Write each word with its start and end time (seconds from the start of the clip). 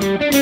Cara, 0.00 0.39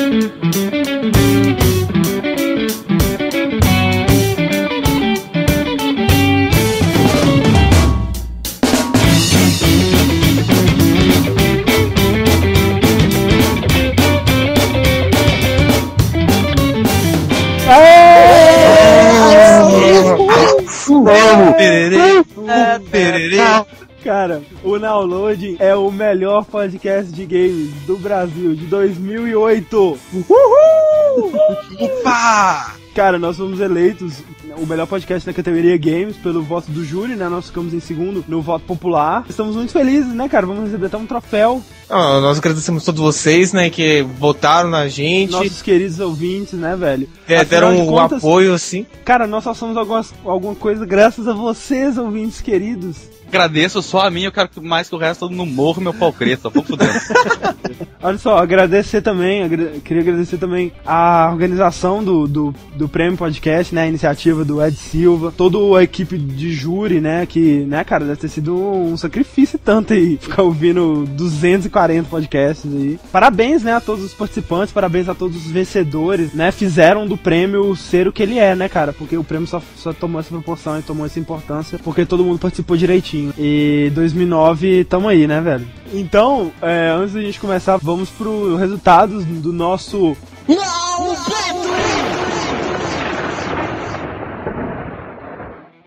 podcast 26.59 27.13
de 27.13 27.25
games 27.25 27.71
do 27.87 27.97
Brasil 27.97 28.53
de 28.53 28.65
2008. 28.65 29.97
Uhul! 30.13 31.31
Opa! 31.79 32.75
Cara, 32.93 33.17
nós 33.17 33.37
fomos 33.37 33.61
eleitos 33.61 34.21
o 34.57 34.65
melhor 34.65 34.87
podcast 34.87 35.27
na 35.27 35.33
categoria 35.33 35.77
Games 35.77 36.15
pelo 36.17 36.41
voto 36.41 36.71
do 36.71 36.83
júri, 36.83 37.15
né? 37.15 37.27
Nós 37.29 37.47
ficamos 37.47 37.73
em 37.73 37.79
segundo 37.79 38.23
no 38.27 38.41
voto 38.41 38.65
popular. 38.65 39.25
Estamos 39.29 39.55
muito 39.55 39.71
felizes, 39.71 40.13
né, 40.13 40.27
cara? 40.27 40.45
Vamos 40.45 40.65
receber 40.65 40.87
até 40.87 40.97
um 40.97 41.05
troféu. 41.05 41.61
Ah, 41.89 42.19
nós 42.19 42.37
agradecemos 42.37 42.83
a 42.83 42.85
todos 42.87 43.01
vocês, 43.01 43.51
né, 43.51 43.69
que 43.69 44.03
votaram 44.03 44.69
na 44.69 44.87
gente. 44.87 45.31
Nossos 45.31 45.61
queridos 45.61 45.99
ouvintes, 45.99 46.53
né, 46.53 46.75
velho? 46.75 47.09
É, 47.27 47.43
deram 47.43 47.75
um 47.75 47.87
contas, 47.87 48.19
apoio, 48.19 48.53
assim. 48.53 48.85
Cara, 49.03 49.25
nós 49.25 49.43
só 49.43 49.53
somos 49.53 49.75
algumas, 49.75 50.13
alguma 50.23 50.55
coisa 50.55 50.85
graças 50.85 51.27
a 51.27 51.33
vocês, 51.33 51.97
ouvintes 51.97 52.41
queridos 52.41 53.09
agradeço 53.29 53.81
só 53.81 54.01
a 54.01 54.11
mim, 54.11 54.23
eu 54.23 54.31
quero 54.31 54.49
mais 54.61 54.89
que 54.89 54.95
o 54.95 54.97
resto 54.97 55.21
todo 55.21 55.35
mundo 55.35 55.51
morra 55.51 55.81
meu 55.81 55.93
pau 55.93 56.11
cresça, 56.11 56.43
só 56.43 56.49
vou 56.49 56.63
fudendo. 56.63 56.91
Olha 58.01 58.17
só, 58.17 58.37
agradecer 58.37 59.01
também, 59.01 59.43
agra 59.43 59.73
queria 59.83 60.01
agradecer 60.01 60.37
também 60.37 60.71
a 60.85 61.29
organização 61.31 62.03
do, 62.03 62.27
do, 62.27 62.55
do 62.75 62.89
Prêmio 62.89 63.17
Podcast, 63.17 63.73
né, 63.73 63.83
a 63.83 63.87
iniciativa 63.87 64.38
do 64.45 64.63
Ed 64.63 64.75
Silva, 64.75 65.33
toda 65.35 65.57
a 65.77 65.83
equipe 65.83 66.17
de 66.17 66.51
júri, 66.51 66.99
né, 67.01 67.25
que, 67.25 67.65
né, 67.65 67.83
cara, 67.83 68.05
deve 68.05 68.19
ter 68.19 68.29
sido 68.29 68.55
um 68.55 68.97
sacrifício 68.97 69.59
tanto 69.63 69.93
aí, 69.93 70.17
ficar 70.17 70.43
ouvindo 70.43 71.05
240 71.05 72.09
podcasts 72.09 72.71
aí. 72.71 72.99
Parabéns, 73.11 73.63
né, 73.63 73.73
a 73.73 73.81
todos 73.81 74.03
os 74.03 74.13
participantes, 74.13 74.73
parabéns 74.73 75.09
a 75.09 75.15
todos 75.15 75.37
os 75.37 75.51
vencedores, 75.51 76.33
né, 76.33 76.51
fizeram 76.51 77.07
do 77.07 77.17
prêmio 77.17 77.75
ser 77.75 78.07
o 78.07 78.11
que 78.11 78.23
ele 78.23 78.37
é, 78.37 78.55
né, 78.55 78.69
cara, 78.69 78.93
porque 78.93 79.17
o 79.17 79.23
prêmio 79.23 79.47
só, 79.47 79.61
só 79.75 79.93
tomou 79.93 80.19
essa 80.19 80.29
proporção 80.29 80.79
e 80.79 80.81
tomou 80.81 81.05
essa 81.05 81.19
importância 81.19 81.79
porque 81.83 82.05
todo 82.05 82.23
mundo 82.23 82.39
participou 82.39 82.77
direitinho. 82.77 83.33
E 83.37 83.91
2009, 83.93 84.83
tamo 84.85 85.07
aí, 85.07 85.27
né, 85.27 85.41
velho? 85.41 85.67
Então, 85.93 86.51
é, 86.61 86.89
antes 86.89 87.13
da 87.13 87.21
gente 87.21 87.39
começar, 87.39 87.77
vamos 87.77 88.09
pro 88.09 88.55
resultados 88.55 89.25
do 89.25 89.51
nosso. 89.51 90.15
Não, 90.47 91.15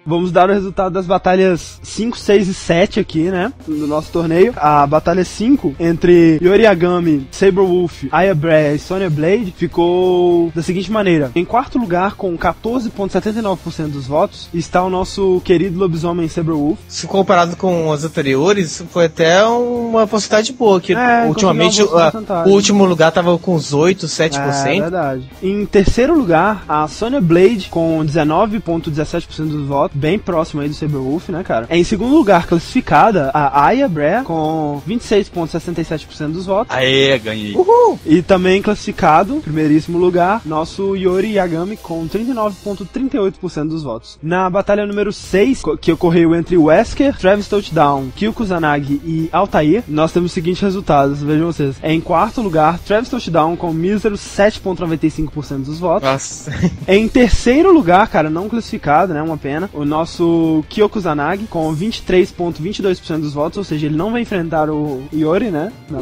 Vamos 0.05 0.33
dar 0.33 0.51
o 0.51 0.53
resultado 0.53 0.93
das 0.93 1.07
batalhas 1.07 1.79
5, 1.83 2.19
6 2.19 2.49
e 2.49 2.55
7 2.55 3.01
aqui, 3.01 3.31
né? 3.31 3.53
No 3.67 3.87
nosso 3.87 4.11
torneio. 4.11 4.53
A 4.57 4.87
batalha 4.87 5.25
5 5.25 5.77
entre 5.79 6.39
Yoriagami, 6.43 7.27
Saberwolf, 7.31 8.05
Aya 8.11 8.35
Brea 8.35 8.75
e 8.75 8.79
Sonya 8.79 9.09
Blade 9.09 9.55
ficou 9.57 10.51
da 10.55 10.63
seguinte 10.63 10.91
maneira. 10.91 11.31
Em 11.35 11.45
quarto 11.45 11.79
lugar, 11.79 12.15
com 12.15 12.37
14,79% 12.37 13.89
dos 13.89 14.07
votos, 14.07 14.49
está 14.53 14.83
o 14.83 14.91
nosso 14.91 15.41
querido 15.45 15.79
lobisomem 15.79 16.29
Saberwolf. 16.29 16.79
Se 16.89 17.07
comparado 17.07 17.57
com 17.57 17.93
as 17.93 18.05
anteriores, 18.05 18.85
foi 18.91 19.07
até 19.07 19.45
uma 19.45 20.07
porcentagem 20.07 20.55
boa, 20.55 20.81
que 20.81 20.95
é, 20.95 21.27
ultimamente 21.27 21.83
o 21.83 22.49
último 22.49 22.85
lugar 22.85 23.13
tava 23.13 23.39
com 23.39 23.55
uns 23.55 23.73
8, 23.73 24.07
7%. 24.07 24.67
É 24.67 24.81
verdade. 24.81 25.31
Em 25.43 25.65
terceiro 25.65 26.15
lugar, 26.17 26.65
a 26.69 26.89
Sonya 26.89 27.21
Blade 27.21 27.69
com 27.71 28.05
19,17% 28.05 29.49
dos 29.49 29.67
votos 29.67 29.92
bem 29.95 30.19
próximo 30.19 30.63
aí 30.63 30.69
do 30.69 30.75
Saberwolf, 30.75 31.29
né, 31.29 31.43
cara? 31.43 31.67
É 31.69 31.77
em 31.77 31.85
segundo 31.85 32.15
lugar 32.15 32.47
classificada 32.47 33.31
a 33.33 33.67
Aya 33.67 33.89
Brea 33.89 34.23
com 34.25 34.81
26,67% 34.89 36.33
dos 36.33 36.47
votos. 36.47 36.75
Aê, 36.75 37.19
ganhei. 37.19 37.55
Uhul! 37.55 37.99
E 38.05 38.23
também 38.23 38.63
classificado, 38.63 39.37
primeiríssimo 39.37 39.99
lugar, 39.99 40.43
nosso 40.45 40.97
Yori 40.97 41.33
Yagami 41.33 41.77
com 41.77 42.07
39,38% 42.09 43.69
dos 43.69 43.83
votos. 43.83 44.19
Na 44.23 44.49
batalha 44.49 44.87
número 44.87 45.13
6, 45.13 45.63
que 45.81 45.93
ocorreu 45.93 46.35
entre 46.35 46.57
Wesker, 46.57 47.17
Travis 47.19 47.49
Touchdown, 47.49 48.11
Kyo 48.15 48.33
Kusanagi 48.33 49.01
e 49.05 49.29
Altair, 49.33 49.85
nós 49.89 50.13
temos 50.13 50.31
os 50.31 50.33
seguintes 50.33 50.63
resultados, 50.63 51.23
vejam 51.23 51.47
vocês. 51.47 51.77
É 51.83 51.93
em 51.93 52.01
quarto 52.01 52.41
lugar, 52.41 52.79
Travis 52.79 53.09
Touchdown 53.09 53.57
com 53.57 53.73
mísero 53.73 54.17
7,95% 54.17 55.65
dos 55.65 55.79
votos. 55.79 56.09
Nossa. 56.09 56.53
em 56.89 57.09
terceiro 57.09 57.73
lugar, 57.73 58.07
cara, 58.09 58.31
não 58.31 58.49
classificado, 58.49 59.13
né, 59.13 59.23
uma 59.23 59.37
pena, 59.37 59.69
o 59.83 59.87
nosso 59.87 60.65
Kyoko 60.69 61.01
Zanagi 61.01 61.45
com 61.47 61.75
23,22% 61.75 63.21
dos 63.21 63.35
votos, 63.35 63.59
ou 63.59 63.65
seja, 63.65 63.87
ele 63.87 63.97
não 63.97 64.13
vai 64.13 64.23
enfrentar 64.23 64.71
o 64.71 65.03
Iori, 65.13 65.51
né? 65.51 65.73
Na. 65.91 66.01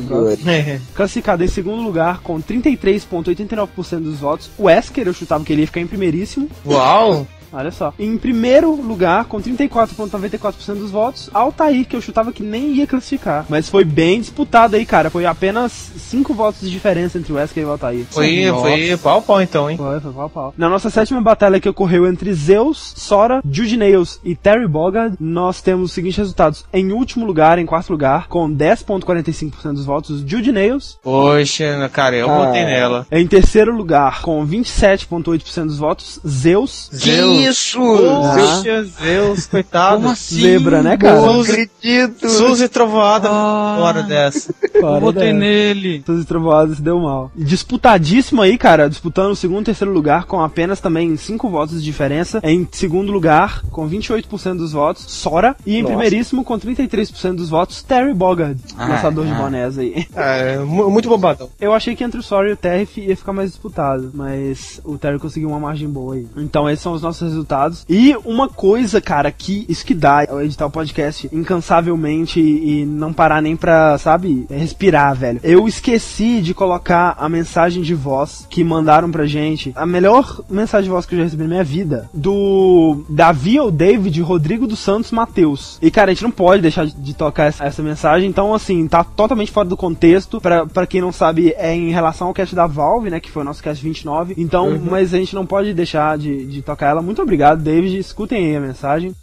É. 0.50 0.80
Classificado 0.94 1.42
em 1.42 1.48
segundo 1.48 1.82
lugar 1.82 2.20
com 2.20 2.40
33,89% 2.40 4.00
dos 4.00 4.18
votos. 4.18 4.50
O 4.58 4.68
Esker, 4.68 5.06
eu 5.06 5.14
chutava 5.14 5.44
que 5.44 5.52
ele 5.52 5.62
ia 5.62 5.66
ficar 5.66 5.80
em 5.80 5.86
primeiríssimo. 5.86 6.48
Uau! 6.66 7.26
Olha 7.52 7.70
só. 7.70 7.92
Em 7.98 8.16
primeiro 8.16 8.74
lugar, 8.74 9.24
com 9.24 9.40
34,94% 9.40 10.74
dos 10.74 10.90
votos, 10.90 11.30
Altair, 11.32 11.86
que 11.86 11.96
eu 11.96 12.00
chutava 12.00 12.32
que 12.32 12.42
nem 12.42 12.72
ia 12.74 12.86
classificar. 12.86 13.44
Mas 13.48 13.68
foi 13.68 13.84
bem 13.84 14.20
disputado 14.20 14.76
aí, 14.76 14.86
cara. 14.86 15.10
Foi 15.10 15.26
apenas 15.26 15.72
5 15.72 16.32
votos 16.34 16.60
de 16.60 16.70
diferença 16.70 17.18
entre 17.18 17.32
o 17.32 17.36
Wesker 17.36 17.62
e 17.62 17.66
o 17.66 17.70
Altair. 17.70 18.04
Foi, 18.10 18.46
foi 18.46 18.96
pau 18.96 19.22
pau 19.22 19.42
então, 19.42 19.70
hein? 19.70 19.76
Foi, 19.76 20.00
foi 20.00 20.12
pau 20.12 20.30
pau. 20.30 20.54
Na 20.56 20.68
nossa 20.68 20.90
sétima 20.90 21.20
batalha 21.20 21.60
que 21.60 21.68
ocorreu 21.68 22.06
entre 22.06 22.32
Zeus, 22.32 22.94
Sora, 22.96 23.40
Jude 23.50 23.76
Nails 23.76 24.20
e 24.24 24.34
Terry 24.34 24.66
Bogard, 24.66 25.16
nós 25.18 25.60
temos 25.60 25.90
os 25.90 25.92
seguintes 25.92 26.18
resultados. 26.18 26.64
Em 26.72 26.92
último 26.92 27.26
lugar, 27.26 27.58
em 27.58 27.66
quarto 27.66 27.90
lugar, 27.90 28.28
com 28.28 28.48
10,45% 28.50 29.72
dos 29.72 29.84
votos, 29.84 30.22
Jude 30.26 30.52
Nails. 30.52 30.98
Poxa, 31.02 31.90
cara, 31.92 32.16
eu 32.16 32.30
ah, 32.30 32.46
botei 32.46 32.64
nela. 32.64 33.06
Em 33.10 33.26
terceiro 33.26 33.74
lugar, 33.74 34.22
com 34.22 34.46
27,8% 34.46 35.66
dos 35.66 35.78
votos, 35.78 36.20
Zeus. 36.26 36.90
Zeus 36.94 37.39
isso? 37.48 37.80
Poxa, 37.80 38.86
Deus, 39.00 39.46
coitado. 39.46 39.96
Como 39.96 40.10
assim? 40.10 40.40
Zebra, 40.40 40.82
né, 40.82 40.96
cara? 40.96 41.20
Não 41.20 41.40
acredito. 41.40 42.28
Suzy 42.28 42.68
Trovoada 42.68 43.28
ah, 43.28 43.78
hora 43.80 44.02
dessa. 44.02 44.54
Eu 44.74 45.00
botei 45.00 45.32
nele. 45.32 46.02
Suzy 46.04 46.24
Trovoada 46.24 46.74
se 46.74 46.82
deu 46.82 46.98
mal. 47.00 47.30
Disputadíssimo 47.36 48.42
aí, 48.42 48.56
cara. 48.56 48.88
Disputando 48.88 49.32
o 49.32 49.36
segundo 49.36 49.62
e 49.62 49.64
terceiro 49.66 49.92
lugar 49.92 50.24
com 50.24 50.40
apenas 50.40 50.80
também 50.80 51.16
5 51.16 51.48
votos 51.48 51.78
de 51.78 51.84
diferença. 51.84 52.40
Em 52.42 52.66
segundo 52.70 53.12
lugar, 53.12 53.62
com 53.70 53.88
28% 53.88 54.56
dos 54.56 54.72
votos, 54.72 55.04
Sora. 55.08 55.56
E 55.64 55.76
em 55.76 55.82
Nossa. 55.82 55.94
primeiríssimo, 55.94 56.44
com 56.44 56.58
33% 56.58 57.34
dos 57.34 57.48
votos, 57.48 57.82
Terry 57.82 58.14
Bogard. 58.14 58.60
Ah, 58.76 58.86
lançador 58.86 59.26
ah. 59.26 59.32
de 59.32 59.34
bonés 59.34 59.78
aí. 59.78 60.06
É, 60.20 60.58
muito 60.58 61.08
bombadão. 61.08 61.48
Eu 61.58 61.72
achei 61.72 61.96
que 61.96 62.04
entre 62.04 62.20
o 62.20 62.22
Sora 62.22 62.50
e 62.50 62.52
o 62.52 62.56
Terry 62.56 62.86
ia 62.96 63.16
ficar 63.16 63.32
mais 63.32 63.50
disputado. 63.50 64.10
Mas 64.12 64.80
o 64.84 64.98
Terry 64.98 65.18
conseguiu 65.18 65.48
uma 65.48 65.58
margem 65.58 65.88
boa 65.88 66.14
aí. 66.14 66.26
Então 66.36 66.68
esses 66.68 66.82
são 66.82 66.92
os 66.92 67.02
nossos 67.02 67.29
resultados. 67.30 67.84
E 67.88 68.16
uma 68.24 68.48
coisa, 68.48 69.00
cara, 69.00 69.30
que 69.30 69.64
isso 69.68 69.84
que 69.84 69.94
dá 69.94 70.24
é 70.24 70.44
editar 70.44 70.66
o 70.66 70.70
podcast 70.70 71.28
incansavelmente 71.32 72.40
e 72.40 72.84
não 72.84 73.12
parar 73.12 73.40
nem 73.40 73.56
pra, 73.56 73.98
sabe, 73.98 74.46
respirar, 74.50 75.14
velho. 75.14 75.40
Eu 75.42 75.66
esqueci 75.66 76.40
de 76.40 76.54
colocar 76.54 77.14
a 77.18 77.28
mensagem 77.28 77.82
de 77.82 77.94
voz 77.94 78.46
que 78.48 78.64
mandaram 78.64 79.10
pra 79.10 79.26
gente. 79.26 79.72
A 79.74 79.86
melhor 79.86 80.40
mensagem 80.48 80.84
de 80.84 80.90
voz 80.90 81.06
que 81.06 81.14
eu 81.14 81.18
já 81.18 81.24
recebi 81.24 81.44
na 81.44 81.48
minha 81.48 81.64
vida. 81.64 82.08
Do 82.12 83.04
Davi 83.08 83.58
ou 83.58 83.70
David 83.70 84.20
Rodrigo 84.22 84.66
dos 84.66 84.78
Santos 84.78 85.10
Mateus. 85.10 85.78
E, 85.82 85.90
cara, 85.90 86.10
a 86.10 86.14
gente 86.14 86.22
não 86.22 86.30
pode 86.30 86.62
deixar 86.62 86.86
de 86.86 87.14
tocar 87.14 87.44
essa, 87.44 87.64
essa 87.64 87.82
mensagem. 87.82 88.28
Então, 88.28 88.54
assim, 88.54 88.86
tá 88.86 89.04
totalmente 89.04 89.50
fora 89.50 89.68
do 89.68 89.76
contexto. 89.76 90.40
Pra, 90.40 90.66
pra 90.66 90.86
quem 90.86 91.00
não 91.00 91.12
sabe, 91.12 91.54
é 91.56 91.74
em 91.74 91.90
relação 91.90 92.28
ao 92.28 92.34
cast 92.34 92.54
da 92.54 92.66
Valve, 92.66 93.10
né? 93.10 93.20
Que 93.20 93.30
foi 93.30 93.42
o 93.42 93.44
nosso 93.44 93.62
cast 93.62 93.82
29. 93.82 94.34
Então, 94.36 94.68
uhum. 94.68 94.82
mas 94.90 95.12
a 95.14 95.18
gente 95.18 95.34
não 95.34 95.46
pode 95.46 95.72
deixar 95.74 96.16
de, 96.18 96.46
de 96.46 96.62
tocar 96.62 96.88
ela. 96.88 97.02
Muito 97.02 97.19
obrigado, 97.22 97.62
David. 97.62 97.98
Escutem 97.98 98.46
aí 98.46 98.56
a 98.56 98.60
mensagem. 98.60 99.14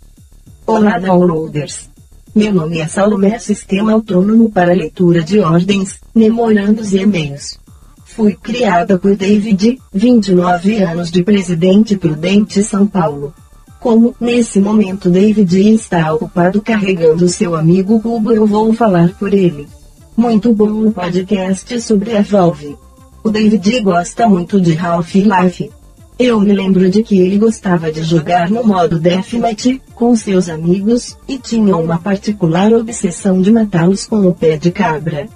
Olá, 0.66 1.00
downloaders. 1.00 1.90
Meu 2.36 2.54
nome 2.54 2.80
é 2.80 2.88
Salomé 2.88 3.40
Sistema 3.40 3.94
Autônomo 3.94 4.52
para 4.52 4.74
Leitura 4.74 5.24
de 5.24 5.40
Ordens, 5.40 6.00
Memorandos 6.14 6.94
e 6.94 7.00
E-mails. 7.00 7.60
Fui 8.06 8.36
criada 8.36 8.98
por 8.98 9.16
David, 9.16 9.80
29 9.94 10.84
anos 10.84 11.12
de 11.12 11.24
Presidente 11.24 11.98
Prudente 11.98 12.64
São 12.64 12.86
Paulo. 12.86 13.34
Como, 13.80 14.16
nesse 14.20 14.60
momento 14.60 15.10
David 15.10 15.74
está 15.74 16.14
ocupado 16.14 16.62
carregando 16.62 17.28
seu 17.28 17.56
amigo 17.56 18.02
Cubo 18.02 18.32
eu 18.32 18.46
vou 18.46 18.74
falar 18.74 19.10
por 19.20 19.34
ele. 19.34 19.68
Muito 20.16 20.54
bom 20.54 20.88
o 20.88 20.92
podcast 20.92 21.80
sobre 21.80 22.18
a 22.18 22.22
Valve. 22.22 22.76
O 23.24 23.30
David 23.30 23.82
gosta 23.82 24.28
muito 24.28 24.60
de 24.60 24.76
Half-Life. 24.78 25.72
Eu 26.20 26.40
me 26.40 26.52
lembro 26.52 26.90
de 26.90 27.04
que 27.04 27.20
ele 27.20 27.38
gostava 27.38 27.92
de 27.92 28.02
jogar 28.02 28.50
no 28.50 28.66
modo 28.66 29.00
Deathmatch, 29.00 29.80
com 29.94 30.16
seus 30.16 30.50
amigos, 30.50 31.16
e 31.28 31.38
tinha 31.38 31.78
uma 31.78 32.00
particular 32.00 32.74
obsessão 32.74 33.40
de 33.40 33.52
matá-los 33.52 34.08
com 34.08 34.26
o 34.26 34.34
pé 34.34 34.58
de 34.58 34.72
cabra. 34.72 35.28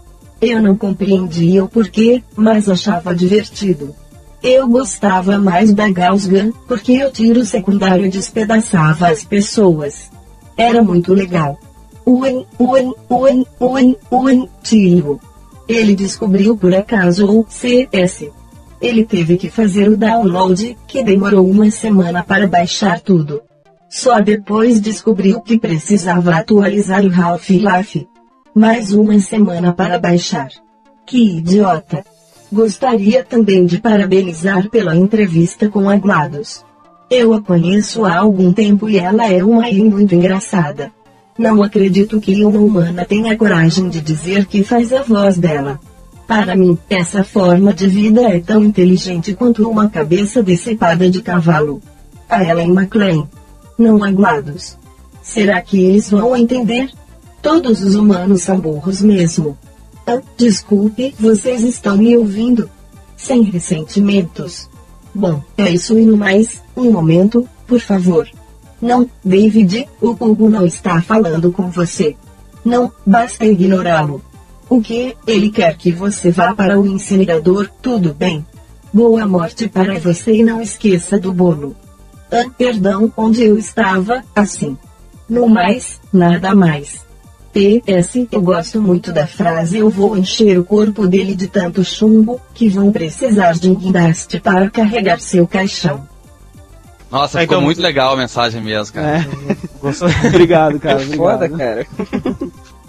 Eu 0.42 0.60
não 0.60 0.75
compreendia 0.75 1.63
o 1.63 1.69
porquê, 1.69 2.24
mas 2.36 2.68
achava 2.68 3.13
divertido. 3.13 3.94
Eu 4.42 4.68
gostava 4.68 5.38
mais 5.38 5.72
da 5.72 5.88
Gauss 5.88 6.25
Gun, 6.25 6.51
porque 6.68 7.06
o 7.06 7.12
tiro 7.12 7.45
secundário 7.45 8.10
despedaçava 8.10 9.10
as 9.10 9.24
pessoas. 9.24 10.10
Era 10.57 10.81
muito 10.81 11.13
legal. 11.13 11.60
Uen, 12.04 12.44
uen, 12.60 12.92
uen, 13.07 13.45
uen, 13.60 13.95
uen, 14.12 14.50
tiro. 14.63 15.19
Ele 15.68 15.95
descobriu 15.95 16.57
por 16.57 16.74
acaso 16.74 17.27
o 17.27 17.45
CS. 17.48 18.31
Ele 18.81 19.06
teve 19.06 19.38
que 19.38 19.50
fazer 19.50 19.88
o 19.88 19.95
download, 19.95 20.75
que 20.88 21.04
demorou 21.04 21.48
uma 21.48 21.69
semana 21.69 22.24
para 22.24 22.48
baixar 22.48 23.00
tudo. 23.00 23.42
Só 23.88 24.19
depois 24.19 24.81
descobriu 24.81 25.39
que 25.42 25.60
precisava 25.60 26.36
atualizar 26.36 27.06
o 27.06 27.13
Half-Life. 27.13 28.07
Mais 28.56 28.92
uma 28.92 29.19
semana 29.19 29.72
para 29.72 30.00
baixar. 30.00 30.50
Que 31.06 31.38
idiota! 31.38 32.04
Gostaria 32.51 33.24
também 33.24 33.66
de 33.66 33.80
parabenizar 33.80 34.69
pela 34.69 34.95
entrevista 34.95 35.69
com 35.69 35.89
a 35.89 35.95
GLaDOS. 35.95 36.66
Eu 37.10 37.34
a 37.34 37.42
conheço 37.42 38.04
há 38.04 38.18
algum 38.18 38.51
tempo 38.51 38.89
e 38.89 38.98
ela 38.98 39.31
é 39.31 39.44
uma 39.44 39.69
e 39.69 39.84
muito 39.84 40.16
engraçada. 40.16 40.92
Não 41.38 41.62
acredito 41.62 42.19
que 42.19 42.44
uma 42.44 42.60
humana 42.60 43.06
tenha 43.06 43.38
coragem 43.38 43.89
de 43.89 44.01
dizer 44.01 44.45
que 44.45 44.63
faz 44.63 44.92
a 44.92 45.01
voz 45.04 45.38
dela. 45.38 45.80
Para 46.27 46.56
mim, 46.56 46.77
essa 46.89 47.23
forma 47.23 47.73
de 47.73 47.88
vida 47.88 48.21
é 48.21 48.39
tão 48.39 48.63
inteligente 48.63 49.33
quanto 49.33 49.69
uma 49.69 49.89
cabeça 49.89 50.41
decepada 50.41 51.09
de 51.09 51.21
cavalo. 51.21 51.81
A 52.29 52.44
Ellen 52.44 52.71
McLean. 52.71 53.27
Não 53.77 54.03
há 54.03 54.12
GLaDOS. 54.12 54.77
Será 55.21 55.62
que 55.62 55.81
eles 55.81 56.09
vão 56.09 56.35
entender? 56.35 56.89
Todos 57.41 57.81
os 57.83 57.95
humanos 57.95 58.44
são 58.44 58.59
burros 58.59 59.01
mesmo. 59.01 59.57
Ah, 60.06 60.21
desculpe, 60.38 61.13
vocês 61.19 61.63
estão 61.63 61.97
me 61.97 62.18
ouvindo? 62.18 62.69
Sem 63.17 63.44
ressentimentos. 63.44 64.69
Bom, 65.13 65.41
é 65.57 65.69
isso 65.69 65.97
e 65.97 66.06
no 66.06 66.15
mais, 66.15 66.62
um 66.75 66.91
momento, 66.91 67.47
por 67.67 67.79
favor. 67.79 68.27
Não, 68.81 69.09
David, 69.24 69.88
o 70.01 70.09
Hugo 70.09 70.50
não 70.50 70.65
está 70.65 71.01
falando 71.01 71.51
com 71.51 71.69
você. 71.69 72.15
Não, 72.63 72.91
basta 73.06 73.45
ignorá-lo. 73.45 74.24
O 74.71 74.79
que? 74.81 75.18
Ele 75.27 75.51
quer 75.51 75.75
que 75.75 75.91
você 75.91 76.31
vá 76.31 76.56
para 76.56 76.79
o 76.79 76.88
incinerador, 76.88 77.69
tudo 77.81 78.13
bem. 78.13 78.45
Boa 78.94 79.27
morte 79.27 79.68
para 79.68 80.00
você 80.00 80.35
e 80.35 80.44
não 80.45 80.62
esqueça 80.62 81.19
do 81.19 81.33
bolo. 81.33 81.75
Ah, 82.31 82.45
perdão, 82.57 83.12
onde 83.18 83.44
eu 83.44 83.57
estava, 83.57 84.23
assim. 84.33 84.77
No 85.27 85.50
mais, 85.50 86.00
nada 86.13 86.56
mais. 86.56 87.06
PS, 87.51 88.29
eu 88.31 88.41
gosto 88.41 88.81
muito 88.81 89.12
da 89.12 89.27
frase 89.27 89.79
eu 89.79 89.89
vou 89.89 90.15
encher 90.15 90.57
o 90.57 90.63
corpo 90.63 91.06
dele 91.06 91.35
de 91.35 91.47
tanto 91.47 91.83
chumbo, 91.83 92.39
que 92.53 92.69
vão 92.69 92.94
precisar 92.94 93.51
de 93.56 93.69
um 93.69 93.75
guindaste 93.75 94.39
para 94.39 94.69
carregar 94.69 95.19
seu 95.19 95.45
caixão. 95.45 96.07
Nossa, 97.12 97.40
é 97.40 97.42
ficou 97.42 97.60
muito 97.60 97.81
legal 97.81 98.13
a 98.13 98.18
mensagem 98.18 98.62
mesmo, 98.62 98.96
cara. 98.96 99.18
É. 99.18 100.28
obrigado, 100.28 100.80
cara. 100.81 101.02
Obrigado. 101.02 101.18
Foda, 101.18 101.50
cara. 101.50 101.88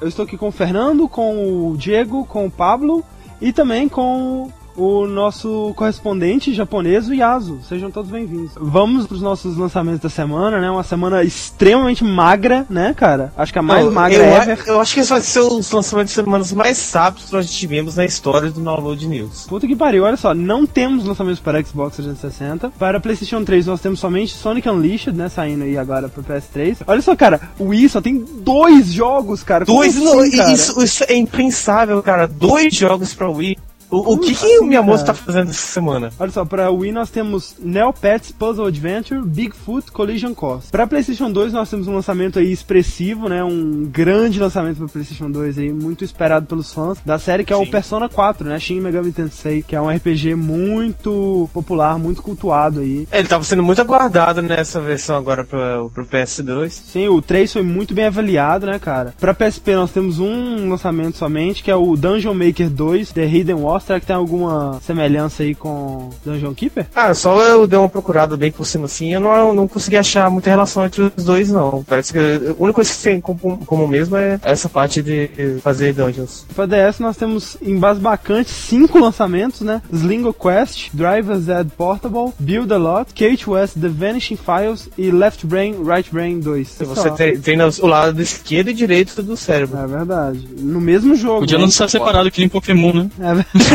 Eu 0.00 0.08
estou 0.08 0.24
aqui 0.24 0.36
com 0.36 0.48
o 0.48 0.52
Fernando, 0.52 1.08
com 1.08 1.70
o 1.70 1.76
Diego, 1.76 2.24
com 2.24 2.46
o 2.46 2.50
Pablo 2.50 3.04
e 3.40 3.52
também 3.52 3.88
com 3.88 4.50
o 4.76 5.06
nosso 5.06 5.72
correspondente 5.76 6.54
japonês, 6.54 7.08
o 7.08 7.14
Yasu. 7.14 7.60
Sejam 7.68 7.90
todos 7.90 8.10
bem-vindos. 8.10 8.52
Vamos 8.56 9.06
para 9.06 9.14
os 9.14 9.22
nossos 9.22 9.56
lançamentos 9.56 10.00
da 10.00 10.08
semana, 10.08 10.60
né? 10.60 10.70
Uma 10.70 10.82
semana 10.82 11.22
extremamente 11.22 12.04
magra, 12.04 12.66
né, 12.68 12.94
cara? 12.94 13.32
Acho 13.36 13.52
que 13.52 13.58
a 13.58 13.62
mais 13.62 13.84
Não, 13.84 13.92
magra 13.92 14.18
eu, 14.18 14.42
ever. 14.42 14.62
Eu 14.66 14.80
acho 14.80 14.94
que 14.94 15.00
esses 15.00 15.10
vão 15.10 15.20
ser 15.20 15.40
os 15.40 15.70
lançamentos 15.70 16.14
de 16.14 16.22
semanas 16.22 16.52
mais 16.52 16.92
rápidos 16.92 17.28
que 17.28 17.32
nós 17.34 17.50
tivemos 17.50 17.96
na 17.96 18.04
história 18.04 18.50
do 18.50 18.60
Download 18.60 19.06
News. 19.06 19.46
Puta 19.48 19.66
que 19.66 19.76
pariu, 19.76 20.04
olha 20.04 20.16
só. 20.16 20.34
Não 20.34 20.66
temos 20.66 21.04
lançamentos 21.04 21.40
para 21.40 21.62
Xbox 21.62 21.96
360. 21.96 22.70
Para 22.78 23.00
PlayStation 23.00 23.44
3 23.44 23.66
nós 23.66 23.80
temos 23.80 24.00
somente 24.00 24.34
Sonic 24.34 24.68
Unleashed, 24.68 25.16
né? 25.16 25.28
Saindo 25.28 25.64
aí 25.64 25.76
agora 25.76 26.08
para 26.08 26.22
PS3. 26.22 26.78
Olha 26.86 27.02
só, 27.02 27.14
cara. 27.14 27.40
O 27.58 27.68
Wii 27.68 27.88
só 27.88 28.00
tem 28.00 28.18
dois 28.18 28.92
jogos, 28.92 29.42
cara. 29.42 29.64
Dois? 29.64 29.96
Assim, 29.96 30.36
cara? 30.36 30.52
Isso, 30.52 30.82
isso 30.82 31.04
é 31.08 31.14
impensável, 31.16 32.02
cara. 32.02 32.26
Dois 32.26 32.74
jogos 32.74 33.14
para 33.14 33.28
Wii. 33.28 33.56
O, 33.92 34.14
o 34.14 34.18
que, 34.18 34.34
que 34.34 34.58
o 34.58 34.64
Miyamoto 34.64 35.04
tá 35.04 35.12
fazendo 35.12 35.50
essa 35.50 35.66
semana? 35.66 36.10
Olha 36.18 36.30
só, 36.30 36.46
pra 36.46 36.70
Wii 36.70 36.92
nós 36.92 37.10
temos 37.10 37.56
Neopets 37.60 38.32
Puzzle 38.32 38.66
Adventure, 38.66 39.20
Bigfoot 39.22 39.92
Collision 39.92 40.32
Course. 40.32 40.70
Pra 40.70 40.86
PlayStation 40.86 41.30
2 41.30 41.52
nós 41.52 41.68
temos 41.68 41.86
um 41.86 41.94
lançamento 41.94 42.38
aí 42.38 42.50
expressivo, 42.50 43.28
né? 43.28 43.44
Um 43.44 43.84
grande 43.84 44.40
lançamento 44.40 44.78
pra 44.78 44.88
PlayStation 44.88 45.30
2 45.30 45.58
aí, 45.58 45.70
muito 45.70 46.04
esperado 46.04 46.46
pelos 46.46 46.72
fãs 46.72 46.98
da 47.04 47.18
série, 47.18 47.44
que 47.44 47.52
é 47.52 47.56
Sim. 47.56 47.64
o 47.64 47.70
Persona 47.70 48.08
4, 48.08 48.48
né? 48.48 48.58
Shin 48.58 48.80
Megami 48.80 49.12
Tensei, 49.12 49.62
que 49.62 49.76
é 49.76 49.80
um 49.80 49.90
RPG 49.90 50.36
muito 50.36 51.50
popular, 51.52 51.98
muito 51.98 52.22
cultuado 52.22 52.80
aí. 52.80 53.06
É, 53.10 53.18
ele 53.18 53.28
tava 53.28 53.44
sendo 53.44 53.62
muito 53.62 53.82
aguardado 53.82 54.40
nessa 54.40 54.80
versão 54.80 55.16
agora 55.16 55.44
pro, 55.44 55.90
pro 55.92 56.06
PS2. 56.06 56.70
Sim, 56.70 57.08
o 57.08 57.20
3 57.20 57.52
foi 57.52 57.62
muito 57.62 57.92
bem 57.92 58.06
avaliado, 58.06 58.66
né, 58.66 58.78
cara? 58.78 59.12
Pra 59.20 59.34
PSP 59.34 59.74
nós 59.74 59.90
temos 59.90 60.18
um 60.18 60.70
lançamento 60.70 61.18
somente, 61.18 61.62
que 61.62 61.70
é 61.70 61.76
o 61.76 61.94
Dungeon 61.94 62.32
Maker 62.32 62.70
2, 62.70 63.12
The 63.12 63.26
Hidden 63.26 63.56
War 63.56 63.81
será 63.84 64.00
que 64.00 64.06
tem 64.06 64.16
alguma 64.16 64.80
semelhança 64.82 65.42
aí 65.42 65.54
com 65.54 66.10
Dungeon 66.24 66.54
Keeper? 66.54 66.86
Ah, 66.94 67.14
só 67.14 67.40
eu 67.42 67.66
dei 67.66 67.78
uma 67.78 67.88
procurada 67.88 68.36
bem 68.36 68.50
por 68.50 68.66
cima 68.66 68.86
assim, 68.86 69.12
eu 69.12 69.20
não, 69.20 69.54
não 69.54 69.68
consegui 69.68 69.96
achar 69.96 70.30
muita 70.30 70.50
relação 70.50 70.84
entre 70.84 71.02
os 71.16 71.24
dois, 71.24 71.50
não. 71.50 71.84
Parece 71.84 72.12
que 72.12 72.18
a 72.18 72.54
única 72.58 72.74
coisa 72.74 72.92
que 72.92 73.02
tem 73.02 73.20
como, 73.20 73.58
como 73.66 73.88
mesmo 73.88 74.16
é 74.16 74.38
essa 74.42 74.68
parte 74.68 75.02
de 75.02 75.30
fazer 75.62 75.92
dungeons. 75.92 76.46
Para 76.54 76.66
DS 76.66 76.98
nós 76.98 77.16
temos 77.16 77.56
em 77.60 77.78
base 77.78 78.00
bacante 78.00 78.50
cinco 78.50 78.98
lançamentos, 78.98 79.60
né? 79.60 79.82
Slingo 79.92 80.32
Quest, 80.32 80.90
Driver's 80.92 81.48
Ed 81.48 81.70
Portable, 81.76 82.32
Build 82.38 82.72
a 82.72 82.76
Lot, 82.76 83.12
Kate 83.14 83.48
West 83.48 83.74
The 83.80 83.88
Vanishing 83.88 84.36
Files 84.36 84.88
e 84.96 85.10
Left 85.10 85.46
Brain, 85.46 85.76
Right 85.84 86.10
Brain 86.12 86.40
2. 86.40 86.76
Você 86.80 87.10
tem, 87.12 87.38
tem 87.38 87.58
o 87.60 87.86
lado 87.86 88.20
esquerdo 88.20 88.70
e 88.70 88.74
direito 88.74 89.22
do 89.22 89.36
cérebro. 89.36 89.78
É 89.78 89.86
verdade. 89.86 90.48
No 90.58 90.80
mesmo 90.80 91.14
jogo. 91.14 91.40
Podia 91.40 91.58
lançar 91.58 91.88
separado 91.88 92.30
que 92.30 92.40
nem 92.40 92.48
Pokémon, 92.48 92.92
né? 92.92 93.10
É 93.18 93.34
verdade. 93.34 93.71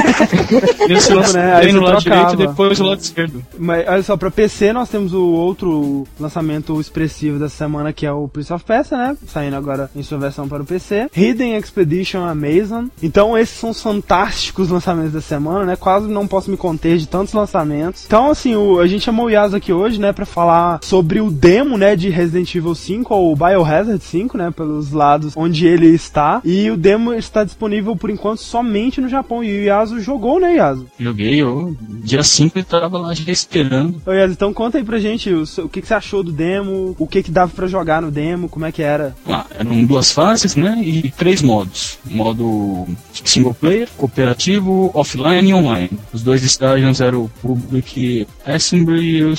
Esse 0.89 1.13
né? 1.33 1.71
no 1.71 1.81
lado 1.81 2.01
direito 2.01 2.33
e 2.33 2.37
depois 2.37 2.79
o 2.79 2.83
lado 2.83 2.99
esquerdo. 2.99 3.43
Mas 3.57 3.87
olha 3.87 4.03
só, 4.03 4.17
pra 4.17 4.31
PC 4.31 4.73
nós 4.73 4.89
temos 4.89 5.13
o 5.13 5.23
outro 5.23 6.05
lançamento 6.19 6.79
expressivo 6.79 7.39
dessa 7.39 7.55
semana 7.55 7.93
que 7.93 8.05
é 8.05 8.11
o 8.11 8.27
Prince 8.27 8.53
of 8.53 8.63
Persia, 8.63 8.97
né? 8.97 9.17
Saindo 9.27 9.55
agora 9.55 9.89
em 9.95 10.03
sua 10.03 10.17
versão 10.17 10.47
para 10.47 10.63
o 10.63 10.65
PC. 10.65 11.09
Hidden 11.15 11.55
Expedition 11.57 12.23
Amazon. 12.25 12.87
Então 13.01 13.37
esses 13.37 13.57
são 13.57 13.71
os 13.71 13.81
fantásticos 13.81 14.69
lançamentos 14.69 15.13
da 15.13 15.21
semana, 15.21 15.65
né? 15.65 15.75
Quase 15.75 16.07
não 16.07 16.27
posso 16.27 16.49
me 16.49 16.57
conter 16.57 16.97
de 16.97 17.07
tantos 17.07 17.33
lançamentos. 17.33 18.05
Então 18.05 18.31
assim, 18.31 18.55
o, 18.55 18.79
a 18.79 18.87
gente 18.87 19.03
chamou 19.03 19.25
o 19.27 19.29
Yas 19.29 19.53
aqui 19.53 19.73
hoje, 19.73 19.99
né? 19.99 20.11
Pra 20.13 20.25
falar 20.25 20.79
sobre 20.83 21.21
o 21.21 21.29
demo, 21.29 21.77
né? 21.77 21.95
De 21.95 22.09
Resident 22.09 22.53
Evil 22.53 22.75
5 22.75 23.13
ou 23.13 23.35
Biohazard 23.35 24.03
5, 24.03 24.37
né? 24.37 24.51
Pelos 24.51 24.91
lados 24.91 25.33
onde 25.35 25.67
ele 25.67 25.87
está. 25.87 26.41
E 26.43 26.69
o 26.69 26.77
demo 26.77 27.13
está 27.13 27.43
disponível 27.43 27.95
por 27.95 28.09
enquanto 28.09 28.39
somente 28.39 29.01
no 29.01 29.09
Japão. 29.09 29.43
E 29.43 29.59
o 29.59 29.63
Yas 29.63 29.86
Yasu 29.87 30.01
jogou, 30.01 30.39
né, 30.39 30.55
Yasu? 30.55 30.87
Joguei, 30.99 31.41
eu. 31.41 31.75
Dia 32.03 32.23
5 32.23 32.59
eu 32.59 32.63
tava 32.63 32.97
lá 32.97 33.13
já 33.13 33.31
esperando. 33.31 34.01
Ô, 34.05 34.11
Yasu, 34.11 34.33
então 34.33 34.53
conta 34.53 34.77
aí 34.77 34.83
pra 34.83 34.99
gente 34.99 35.31
o, 35.31 35.43
o 35.43 35.69
que, 35.69 35.81
que, 35.81 35.87
você 35.87 35.93
achou 35.93 36.23
do 36.23 36.31
demo, 36.31 36.95
o 36.99 37.07
que, 37.07 37.23
que 37.23 37.31
dava 37.31 37.51
pra 37.51 37.67
jogar 37.67 38.01
no 38.01 38.11
demo, 38.11 38.49
como 38.49 38.65
é 38.65 38.71
que 38.71 38.81
era? 38.81 39.15
Ah, 39.27 39.45
eram 39.57 39.83
duas 39.85 40.11
fases, 40.11 40.55
né? 40.55 40.81
E 40.83 41.11
três 41.11 41.41
modos. 41.41 41.97
Modo 42.05 42.87
single 43.23 43.53
player, 43.53 43.87
cooperativo, 43.97 44.91
offline 44.93 45.49
e 45.49 45.53
online. 45.53 45.91
Os 46.13 46.21
dois 46.21 46.43
estágios 46.43 47.01
eram 47.01 47.23
o 47.23 47.29
Public 47.41 48.27
Assembly 48.45 49.17
e 49.17 49.23
o 49.23 49.33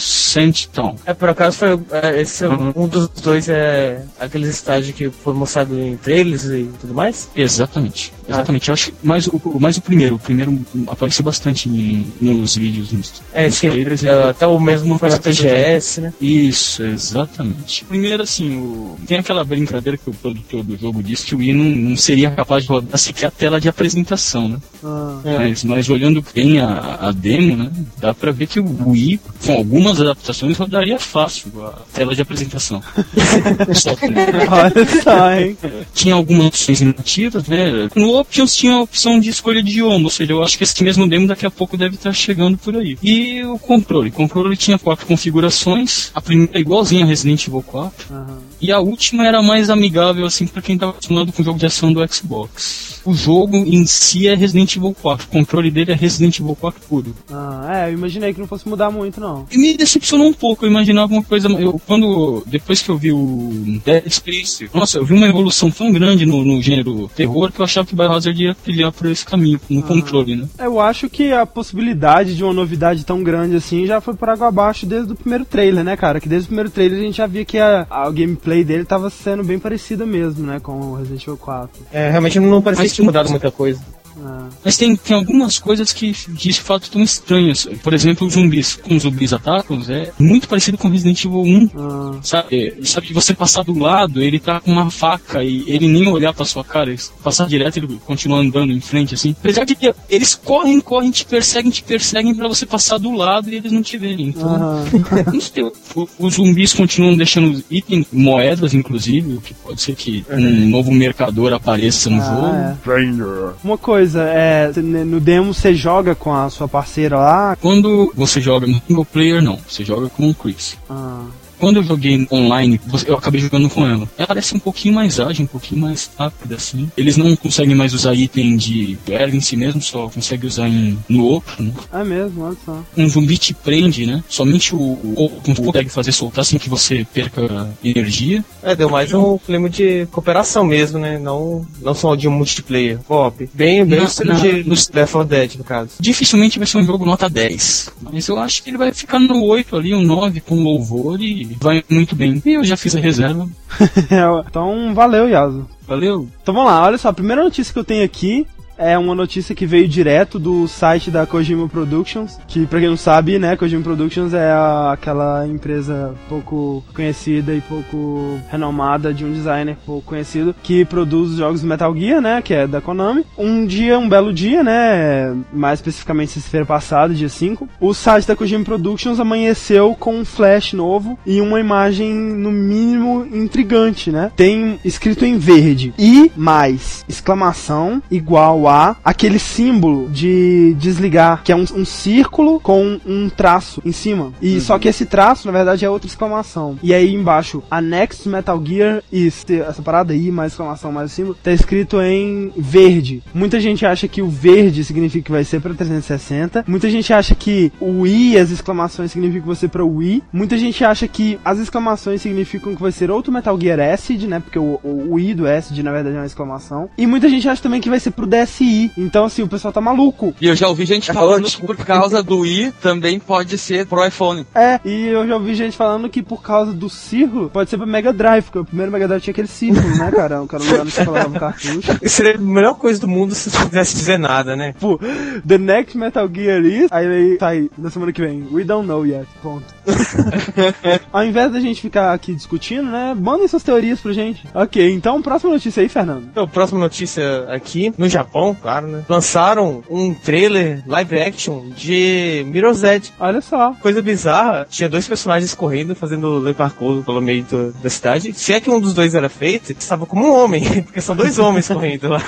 Town. 0.73 0.97
É, 1.05 1.14
por 1.14 1.28
acaso 1.28 1.59
foi. 1.59 1.81
É, 1.90 2.21
esse, 2.21 2.47
uhum. 2.47 2.73
Um 2.75 2.88
dos 2.88 3.09
dois 3.09 3.49
é 3.49 4.05
aqueles 4.19 4.49
estágios 4.49 4.95
que 4.97 5.11
foi 5.11 5.35
mostrado 5.35 5.78
em 5.78 5.97
trailers 5.97 6.45
e 6.45 6.71
tudo 6.81 6.95
mais? 6.95 7.28
Exatamente. 7.35 8.12
Exatamente. 8.28 8.71
Ah. 8.71 8.71
Eu 8.71 8.75
acho 8.75 8.93
mais 9.02 9.26
o, 9.26 9.40
mais 9.59 9.76
o 9.76 9.83
primeiro. 9.83 10.19
Primeiro 10.28 10.61
apareceu 10.88 11.25
bastante 11.25 11.70
em, 11.70 12.06
nos 12.20 12.54
vídeos. 12.54 12.92
Nos, 12.92 13.23
é, 13.32 13.47
nos 13.47 13.61
trailers, 13.61 14.04
é, 14.04 14.28
até 14.28 14.47
o 14.47 14.61
mesmo 14.61 14.99
foi 14.99 15.08
na 15.08 15.16
TGS, 15.16 16.02
né? 16.02 16.12
Isso, 16.20 16.82
exatamente. 16.82 17.82
Primeiro, 17.87 18.25
assim, 18.25 18.58
o, 18.58 18.99
tem 19.06 19.16
aquela 19.16 19.42
brincadeira 19.42 19.97
que 19.97 20.11
o 20.11 20.12
produtor 20.12 20.62
do 20.62 20.76
jogo 20.76 21.02
disse 21.02 21.25
que 21.25 21.35
o 21.35 21.38
Wii 21.38 21.54
não, 21.54 21.64
não 21.64 21.97
seria 21.97 22.30
capaz 22.30 22.64
de 22.64 22.68
rodar 22.68 22.99
sequer 22.99 23.28
a 23.28 23.30
tela 23.30 23.58
de 23.58 23.70
apresentação, 23.70 24.49
né? 24.49 24.58
Ah. 24.85 25.18
Mas, 25.25 25.64
mas 25.64 25.88
olhando 25.88 26.23
bem 26.35 26.61
a, 26.61 26.99
a 27.00 27.11
demo, 27.11 27.56
né? 27.56 27.70
Dá 27.97 28.12
pra 28.12 28.30
ver 28.30 28.49
que 28.49 28.61
o 28.61 28.90
Wii, 28.90 29.18
com 29.47 29.52
algumas 29.54 29.99
adaptações, 29.99 30.58
rodaria 30.58 30.99
fácil 30.99 31.50
a 31.64 31.73
tela 31.94 32.14
de 32.14 32.20
apresentação. 32.20 32.82
só, 33.75 33.92
né? 34.06 34.26
Olha 34.50 35.02
só, 35.02 35.32
hein? 35.32 35.56
Tinha 35.94 36.14
algumas 36.14 36.49
opções 36.49 36.82
inativas, 36.82 37.49
né? 37.49 37.88
No 37.94 38.14
Options 38.18 38.54
tinha 38.54 38.75
a 38.75 38.82
opção 38.82 39.18
de 39.18 39.30
escolha 39.30 39.62
de 39.62 39.78
idioma, 39.78 40.04
ou 40.04 40.11
seja, 40.19 40.33
eu 40.33 40.43
acho 40.43 40.59
que 40.59 40.65
esse 40.65 40.83
mesmo 40.83 41.09
demo 41.09 41.27
daqui 41.27 41.47
a 41.47 41.51
pouco 41.51 41.77
deve 41.77 41.95
estar 41.95 42.13
chegando 42.13 42.59
por 42.59 42.77
aí. 42.77 42.99
E 43.03 43.43
o 43.45 43.59
controle. 43.59 44.11
O 44.11 44.13
controle 44.13 44.57
tinha 44.57 44.79
quatro 44.79 45.07
configurações. 45.07 46.11
A 46.15 46.21
primeira 46.21 46.59
é 46.59 46.61
igualzinha 46.61 47.05
a 47.05 47.07
Resident 47.07 47.47
Evil 47.47 47.63
4. 47.63 48.07
Uhum 48.11 48.48
E 48.61 48.73
a 48.73 48.81
última 48.81 49.27
era 49.27 49.43
mais 49.43 49.71
amigável, 49.71 50.27
assim, 50.27 50.47
para 50.47 50.62
quem 50.62 50.77
tava 50.77 50.93
acostumado 50.93 51.33
com 51.33 51.43
o 51.43 51.45
jogo 51.45 51.59
de 51.59 51.67
ação 51.67 51.93
do 51.93 52.07
Xbox. 52.12 53.00
O 53.05 53.15
jogo 53.15 53.57
em 53.57 53.87
si 53.87 54.29
é 54.29 54.35
Resident 54.35 54.77
Evil 54.77 54.95
4. 55.00 55.27
O 55.27 55.31
controle 55.31 55.71
dele 55.71 55.93
é 55.93 55.95
Resident 55.95 56.38
Evil 56.38 56.55
4 56.55 56.81
puro. 56.88 57.15
Ah, 57.31 57.85
é, 57.85 57.88
eu 57.88 57.95
imaginei 57.95 58.35
que 58.35 58.41
não 58.41 58.47
fosse 58.47 58.69
mudar 58.69 58.91
muito, 58.91 59.21
não. 59.21 59.47
E 59.50 59.57
me 59.57 59.77
decepcionou 59.77 60.27
um 60.27 60.33
pouco, 60.33 60.65
eu 60.65 60.71
imaginava 60.71 61.12
uma 61.12 61.23
coisa. 61.23 61.49
Eu, 61.49 61.81
quando. 61.87 62.43
Depois 62.47 62.83
que 62.83 62.91
eu 62.91 62.99
vi 62.99 63.12
o 63.12 63.81
Dead 63.85 64.11
Space, 64.11 64.69
nossa, 64.75 64.99
eu 64.99 65.05
vi 65.05 65.15
uma 65.15 65.29
evolução 65.29 65.71
tão 65.71 65.91
grande 65.93 66.27
no, 66.27 66.45
no 66.45 66.61
gênero 66.61 67.09
terror 67.15 67.53
que 67.53 67.61
eu 67.61 67.65
achava 67.65 67.87
que 67.87 67.95
o 67.95 67.97
Biohazard 67.97 68.43
ia 68.43 68.55
trilhar 68.55 68.93
por 68.93 69.07
esse 69.07 69.25
caminho, 69.25 69.61
no 69.71 69.81
ah. 69.81 69.83
controle, 69.85 70.37
né? 70.37 70.49
Eu 70.59 70.81
acho 70.81 71.09
que 71.09 71.33
a 71.33 71.47
possibilidade 71.47 72.37
de 72.37 72.45
uma 72.45 72.53
novidade 72.53 73.05
tão 73.05 73.23
grande 73.23 73.57
assim 73.57 73.87
já 73.87 74.00
foi 74.00 74.15
por 74.15 74.29
água 74.29 74.49
abaixo 74.49 74.85
desde 74.85 75.12
o 75.12 75.17
primeiro 75.17 75.45
trailer, 75.45 75.85
né, 75.85 75.97
cara? 75.97 76.21
Que 76.21 76.29
desde 76.29 76.47
o 76.47 76.49
primeiro 76.49 76.71
trailer 76.71 76.99
a 76.99 77.03
gente 77.03 77.17
já 77.17 77.27
via 77.27 77.45
que 77.45 77.59
a, 77.59 77.87
a 77.88 78.11
gameplay 78.11 78.48
dele 78.64 78.85
tava 78.85 79.11
sendo 79.11 79.45
bem 79.45 79.59
parecida 79.59 80.05
mesmo, 80.05 80.47
né, 80.47 80.61
com 80.61 80.73
o 80.73 80.95
Resident 80.95 81.23
Evil 81.23 81.37
4. 81.37 81.83
É, 81.93 82.11
realmente 82.11 82.40
não 82.40 82.62
parecia 82.62 82.87
que 82.87 82.95
tinha 82.95 83.05
mudado 83.05 83.31
muita 83.31 83.50
coisa. 83.50 83.81
Ah. 84.25 84.49
Mas 84.65 84.77
tem, 84.77 84.97
tem 84.97 85.17
algumas 85.17 85.59
coisas 85.59 85.93
que 85.93 86.15
de 86.29 86.53
fato 86.53 86.91
tão 86.91 87.03
estranhas. 87.03 87.69
Por 87.83 87.95
exemplo, 87.95 88.27
os 88.27 88.35
zumbis. 88.35 88.77
Como 88.77 88.97
os 88.97 89.03
zumbis 89.03 89.33
atacam, 89.33 89.81
é 89.89 90.11
muito 90.19 90.49
parecido 90.49 90.79
com 90.79 90.89
Resident 90.89 91.25
Evil 91.25 91.43
1. 91.43 91.71
Ah. 91.77 92.19
Sabe? 92.23 92.79
Sabe 92.85 93.09
que 93.09 93.15
você 93.15 93.35
passar 93.35 93.63
do 93.63 93.79
lado, 93.79 94.23
ele 94.23 94.39
tá 94.39 94.61
com 94.61 94.73
uma 94.73 94.91
faca 94.91 95.43
e 95.43 95.65
ele 95.67 95.89
nem 95.89 96.09
olhar 96.09 96.33
pra 96.33 96.45
sua 96.45 96.65
cara. 96.65 96.95
Passar 97.23 97.47
direto, 97.47 97.79
ele 97.79 98.01
continua 98.05 98.39
andando 98.39 98.73
em 98.73 98.81
frente, 98.81 99.15
assim. 99.15 99.35
Apesar 99.39 99.65
de 99.65 99.75
que 99.75 99.93
eles 100.09 100.35
correm, 100.35 100.81
correm, 100.81 101.11
te 101.11 101.25
perseguem, 101.25 101.71
te 101.71 101.83
perseguem 101.83 102.35
para 102.35 102.49
você 102.49 102.65
passar 102.65 102.99
do 102.99 103.13
lado 103.13 103.51
e 103.51 103.57
eles 103.57 103.73
não 103.73 103.83
te 103.83 103.99
verem. 103.99 104.29
Então, 104.29 104.49
ah. 104.49 104.85
os 106.19 106.35
zumbis 106.35 106.73
continuam 106.73 107.17
deixando 107.17 107.63
itens, 107.71 108.07
moedas, 108.13 108.75
inclusive, 108.75 109.39
que 109.39 109.55
pode 109.55 109.81
ser 109.81 109.95
que 109.95 110.25
um 110.31 110.69
novo 110.69 110.93
mercador 110.93 111.53
apareça 111.53 112.11
no 112.11 112.21
ah, 112.21 112.77
jogo. 112.85 112.93
É. 112.93 113.55
Uma 113.63 113.79
coisa 113.79 114.08
coisa, 114.09 114.23
é, 114.23 114.73
no 114.81 115.21
demo 115.21 115.53
você 115.53 115.75
joga 115.75 116.15
com 116.15 116.35
a 116.35 116.49
sua 116.49 116.67
parceira 116.67 117.17
lá? 117.19 117.57
Quando 117.61 118.11
você 118.15 118.41
joga 118.41 118.67
no 118.67 118.81
single 118.87 119.05
player, 119.05 119.43
não. 119.43 119.59
Você 119.69 119.85
joga 119.85 120.09
com 120.09 120.31
o 120.31 120.35
Chris. 120.35 120.79
Ah. 120.88 121.27
Quando 121.59 121.77
eu 121.77 121.83
joguei 121.83 122.27
online, 122.31 122.81
eu 123.07 123.17
acabei 123.17 123.41
jogando 123.41 123.69
com 123.69 123.87
ela. 123.87 124.09
Ela 124.17 124.27
parece 124.27 124.55
um 124.55 124.59
pouquinho 124.59 124.95
mais 124.95 125.19
ágil, 125.19 125.45
um 125.45 125.49
pouquinho 125.49 125.81
mais 125.81 126.11
rápida, 126.19 126.57
assim. 126.57 126.91
Eles 126.97 127.17
não 127.17 127.35
conseguem 127.37 127.75
mais 127.75 127.93
usar 127.93 128.15
item 128.15 128.57
de 128.57 128.99
ela 129.09 129.35
em 129.35 129.41
si 129.41 129.57
mesmo, 129.57 129.81
só 129.81 130.09
consegue 130.09 130.47
usar 130.47 130.69
em, 130.69 130.99
no 131.09 131.25
outro, 131.25 131.62
né? 131.62 131.73
É 131.93 132.05
mesmo, 132.05 132.45
olha 132.45 132.57
só. 132.65 132.85
Um 132.97 133.09
zumbi 133.09 133.37
te 133.38 133.55
prende, 133.55 134.07
né? 134.07 134.23
Somente 134.29 134.75
o, 134.75 134.79
o, 134.79 135.41
consegue 135.45 135.88
fazer 135.88 136.12
soltar 136.12 136.45
sem 136.45 136.59
que 136.59 136.69
você 136.69 137.07
perca 137.12 137.69
energia. 137.83 138.45
É, 138.62 138.75
deu 138.75 138.88
mais 138.88 139.12
um 139.12 139.38
clima 139.38 139.69
de 139.69 140.07
cooperação 140.07 140.65
mesmo, 140.65 140.99
né? 140.99 141.19
Não, 141.19 141.67
não 141.81 141.95
só 141.95 142.15
de 142.15 142.29
um 142.29 142.33
multiplayer. 142.33 142.99
Pop. 143.00 143.49
Bem, 143.53 143.85
bem 143.85 144.00
na, 144.00 144.35
na, 144.35 144.41
de 144.41 144.65
no, 144.65 144.75
Left 144.95 145.12
4 145.12 145.25
Dead, 145.25 145.55
no 145.57 145.65
caso. 145.65 145.91
Dificilmente 145.99 146.59
vai 146.59 146.67
ser 146.67 146.79
um 146.79 146.85
jogo 146.85 147.05
nota 147.05 147.29
10. 147.29 147.93
Mas 148.00 148.29
eu 148.29 148.38
acho 148.38 148.62
que 148.62 148.71
ele 148.71 148.79
vai 148.79 148.93
ficar 148.93 149.19
no 149.19 149.45
8 149.45 149.77
ali, 149.77 149.95
um 149.95 150.03
9 150.03 150.41
com 150.41 150.62
louvor 150.62 151.21
e 151.21 151.48
vai 151.61 151.85
muito 151.88 152.14
bem. 152.14 152.43
E 152.45 152.55
eu 152.55 152.64
já 152.64 152.76
fiz 152.76 152.95
a 152.95 153.00
reserva. 153.00 153.49
então, 154.47 154.95
valeu, 154.95 155.28
Yaso. 155.28 155.67
Valeu. 155.87 156.28
Então 156.43 156.55
vamos 156.55 156.71
lá, 156.71 156.85
olha 156.85 156.99
só, 156.99 157.09
a 157.09 157.12
primeira 157.14 157.43
notícia 157.43 157.73
que 157.73 157.78
eu 157.78 157.85
tenho 157.85 158.05
aqui 158.05 158.47
é 158.78 158.97
uma 158.97 159.14
notícia 159.14 159.54
que 159.54 159.66
veio 159.66 159.88
direto 159.88 160.38
do 160.38 160.68
site 160.68 161.11
da 161.11 161.26
Kojima 161.26 161.68
Productions, 161.68 162.38
que 162.47 162.64
para 162.64 162.78
quem 162.78 162.88
não 162.88 162.97
sabe, 162.97 163.38
né, 163.38 163.56
Kojima 163.56 163.82
Productions 163.82 164.32
é 164.32 164.50
a, 164.50 164.92
aquela 164.92 165.47
empresa 165.47 166.14
pouco 166.28 166.85
conhecida 166.94 167.52
e 167.52 167.61
pouco 167.61 168.38
renomada 168.49 169.12
de 169.12 169.25
um 169.25 169.32
designer 169.32 169.76
pouco 169.85 170.06
conhecido 170.06 170.54
que 170.62 170.85
produz 170.85 171.37
jogos 171.37 171.64
Metal 171.64 171.94
Gear, 171.97 172.20
né, 172.20 172.40
que 172.40 172.54
é 172.54 172.66
da 172.66 172.80
Konami. 172.80 173.25
Um 173.37 173.66
dia, 173.66 173.99
um 173.99 174.08
belo 174.08 174.32
dia, 174.32 174.62
né, 174.62 175.37
mais 175.52 175.80
especificamente 175.80 176.32
sexta-feira 176.32 176.66
passada, 176.66 177.12
dia 177.12 177.28
5, 177.28 177.68
o 177.80 177.92
site 177.92 178.26
da 178.26 178.37
Kojima 178.37 178.64
Productions 178.64 179.18
amanheceu 179.18 179.97
com 179.99 180.14
um 180.14 180.25
flash 180.25 180.73
novo 180.73 181.18
e 181.26 181.40
uma 181.40 181.58
imagem 181.58 182.14
no 182.14 182.52
mínimo 182.52 183.26
intrigante, 183.32 184.12
né? 184.12 184.30
Tem 184.37 184.78
escrito 184.85 185.25
em 185.25 185.38
verde 185.38 185.92
e 185.99 186.30
mais 186.37 187.04
exclamação 187.08 188.02
igual 188.11 188.68
aquele 189.05 189.39
símbolo 189.39 190.09
de 190.09 190.75
desligar, 190.79 191.43
que 191.43 191.53
é 191.53 191.57
um, 191.57 191.65
um 191.75 191.85
círculo 191.85 192.61
com 192.61 193.01
um 193.07 193.29
traço 193.29 193.81
em 193.85 193.93
cima. 193.93 194.33
E 194.41 194.55
uhum. 194.55 194.61
só 194.61 194.79
que 194.79 194.89
esse 194.89 195.07
traço, 195.07 195.47
na 195.47 195.53
verdade, 195.53 195.85
é 195.85 195.91
outra 195.91 196.09
exclamação. 196.09 196.79
E 196.83 196.93
aí 196.93 197.15
embaixo, 197.15 197.63
a 197.71 197.81
Next 197.81 198.29
Metal 198.29 198.61
Gear 198.65 199.03
is, 199.13 199.45
essa 199.49 199.83
parada 199.83 200.13
aí, 200.13 200.31
mais 200.31 200.53
exclamação, 200.53 200.93
mais 200.93 201.13
símbolo, 201.13 201.37
tá 201.43 201.53
escrito 201.53 202.01
em 202.01 202.53
verde. 202.57 203.23
Muita 203.33 203.61
gente 203.61 203.87
acha 203.87 204.07
que 204.07 204.23
o 204.23 204.29
verde 204.29 204.85
significa 204.85 205.25
que 205.25 205.33
vai 205.33 205.45
ser 205.45 205.61
para 205.61 205.75
360. 205.75 206.65
Muita 206.67 206.91
gente 206.91 207.13
acha 207.13 207.35
que 207.35 207.73
o 207.81 208.07
I, 208.07 208.39
as 208.39 208.51
exclamações 208.51 209.13
significam 209.13 209.43
que 209.43 209.47
vai 209.49 209.57
ser 209.57 209.69
para 209.69 209.85
Wii. 209.85 210.23
Muita 210.33 210.59
gente 210.59 210.85
acha 210.85 211.09
que 211.09 211.39
as 211.45 211.59
exclamações 211.59 212.21
significam 212.23 212.75
que 212.75 212.83
vai 212.83 212.93
ser 212.93 213.11
outro 213.11 213.33
Metal 213.33 213.59
Gear 213.59 213.81
Acid, 213.81 214.27
né? 214.27 214.41
Porque 214.41 214.59
o, 214.59 214.79
o, 214.83 215.15
o 215.15 215.21
I 215.21 215.35
do 215.35 215.49
Acid, 215.49 215.83
na 215.83 215.93
verdade, 215.93 216.17
é 216.17 216.21
uma 216.21 216.27
exclamação. 216.27 216.91
E 216.99 217.07
muita 217.07 217.29
gente 217.29 217.49
acha 217.49 217.63
também 217.63 217.81
que 217.81 217.91
vai 217.91 218.01
ser 218.01 218.11
pro 218.11 218.27
DS 218.27 218.58
I. 218.65 218.91
Então, 218.97 219.25
assim, 219.25 219.43
o 219.43 219.49
pessoal 219.49 219.73
tá 219.73 219.81
maluco. 219.81 220.35
E 220.41 220.47
eu 220.47 220.57
já 220.57 220.69
ouvi 220.69 220.85
gente 220.85 221.12
falando 221.12 221.47
que 221.47 221.65
por 221.65 221.77
causa 221.77 222.23
do 222.23 222.45
I 222.45 222.73
também 222.81 223.19
pode 223.19 223.57
ser 223.59 223.87
pro 223.87 224.05
iPhone. 224.05 224.47
É, 224.55 224.81
e 224.85 225.07
eu 225.07 225.27
já 225.27 225.35
ouvi 225.35 225.55
gente 225.55 225.77
falando 225.77 226.09
que 226.09 226.23
por 226.23 226.43
causa 226.43 226.73
do 226.73 226.88
círculo 226.88 227.50
pode 227.50 227.71
ser 227.71 227.77
pro 227.77 227.87
Mega 227.87 228.12
Drive, 228.12 228.45
porque 228.45 228.59
o 228.59 228.65
primeiro 228.65 228.91
Mega 228.93 229.09
Drive 229.09 229.23
tinha 229.23 229.33
aquele 229.33 229.49
círculo, 229.49 229.88
né, 229.97 230.11
cara? 230.11 230.43
O 230.43 230.47
cara 230.47 230.65
não 230.65 230.87
se 230.87 231.05
falava 231.05 231.29
o 231.29 231.41
cartucho. 231.41 231.99
Isso 232.03 232.17
seria 232.17 232.35
a 232.35 232.38
melhor 232.38 232.75
coisa 232.75 233.00
do 233.00 233.09
mundo 233.09 233.35
se 233.35 233.55
não 233.57 233.67
quisesse 233.67 233.97
dizer 233.97 234.19
nada, 234.19 234.57
né? 234.57 234.75
Pô, 234.81 234.99
The 235.47 235.59
Next 235.59 235.97
Metal 235.97 236.29
Gear 236.33 236.65
is. 236.65 236.88
Aí 236.91 237.07
ele 237.07 237.37
tá 237.37 237.49
aí, 237.49 237.71
na 237.79 237.91
semana 237.91 238.12
que 238.12 238.21
vem. 238.21 238.47
We 238.50 238.65
don't 238.65 238.87
know 238.87 239.07
yet. 239.07 239.27
Ponto. 239.43 239.65
Ao 241.12 241.25
invés 241.25 241.53
da 241.53 241.61
gente 241.61 241.81
ficar 241.81 242.12
aqui 242.12 242.35
discutindo, 242.35 242.91
né? 242.91 243.15
Mandem 243.19 243.49
suas 243.49 243.62
teorias 243.62 244.00
pra 244.00 244.12
gente. 244.12 244.47
Ok, 244.55 244.91
então 244.93 245.21
próxima 245.23 245.53
notícia 245.53 245.83
aí, 245.83 245.88
Fernando. 245.88 246.29
Então, 246.31 246.47
próxima 246.49 246.81
notícia 246.81 247.47
aqui, 247.49 247.93
no 247.97 248.09
Japão, 248.09 248.48
claro, 248.55 248.87
né? 248.87 249.05
Lançaram 249.09 249.83
um 249.88 250.14
trailer 250.14 250.83
live 250.87 251.21
action 251.21 251.69
de 251.71 252.45
Mirror's 252.47 252.83
Edge. 252.83 253.12
Olha 253.19 253.40
só. 253.40 253.73
Coisa 253.75 254.02
bizarra. 254.02 254.67
Tinha 254.69 254.88
dois 254.88 255.07
personagens 255.07 255.55
correndo, 255.55 255.95
fazendo 255.95 256.38
le 256.38 256.55
parkour 256.55 257.02
pelo 257.05 257.21
meio 257.21 257.45
do, 257.45 257.73
da 257.73 257.90
cidade. 257.90 258.33
Se 258.33 258.52
é 258.52 258.61
que 258.61 258.71
um 258.71 258.81
dos 258.81 258.95
dois 258.95 259.14
era 259.14 259.28
feito, 259.28 259.73
estava 259.73 260.07
como 260.07 260.26
um 260.26 260.35
homem, 260.35 260.62
porque 260.83 261.00
são 261.00 261.17
dois 261.17 261.38
homens 261.38 261.69
correndo 261.69 262.09
lá. 262.09 262.23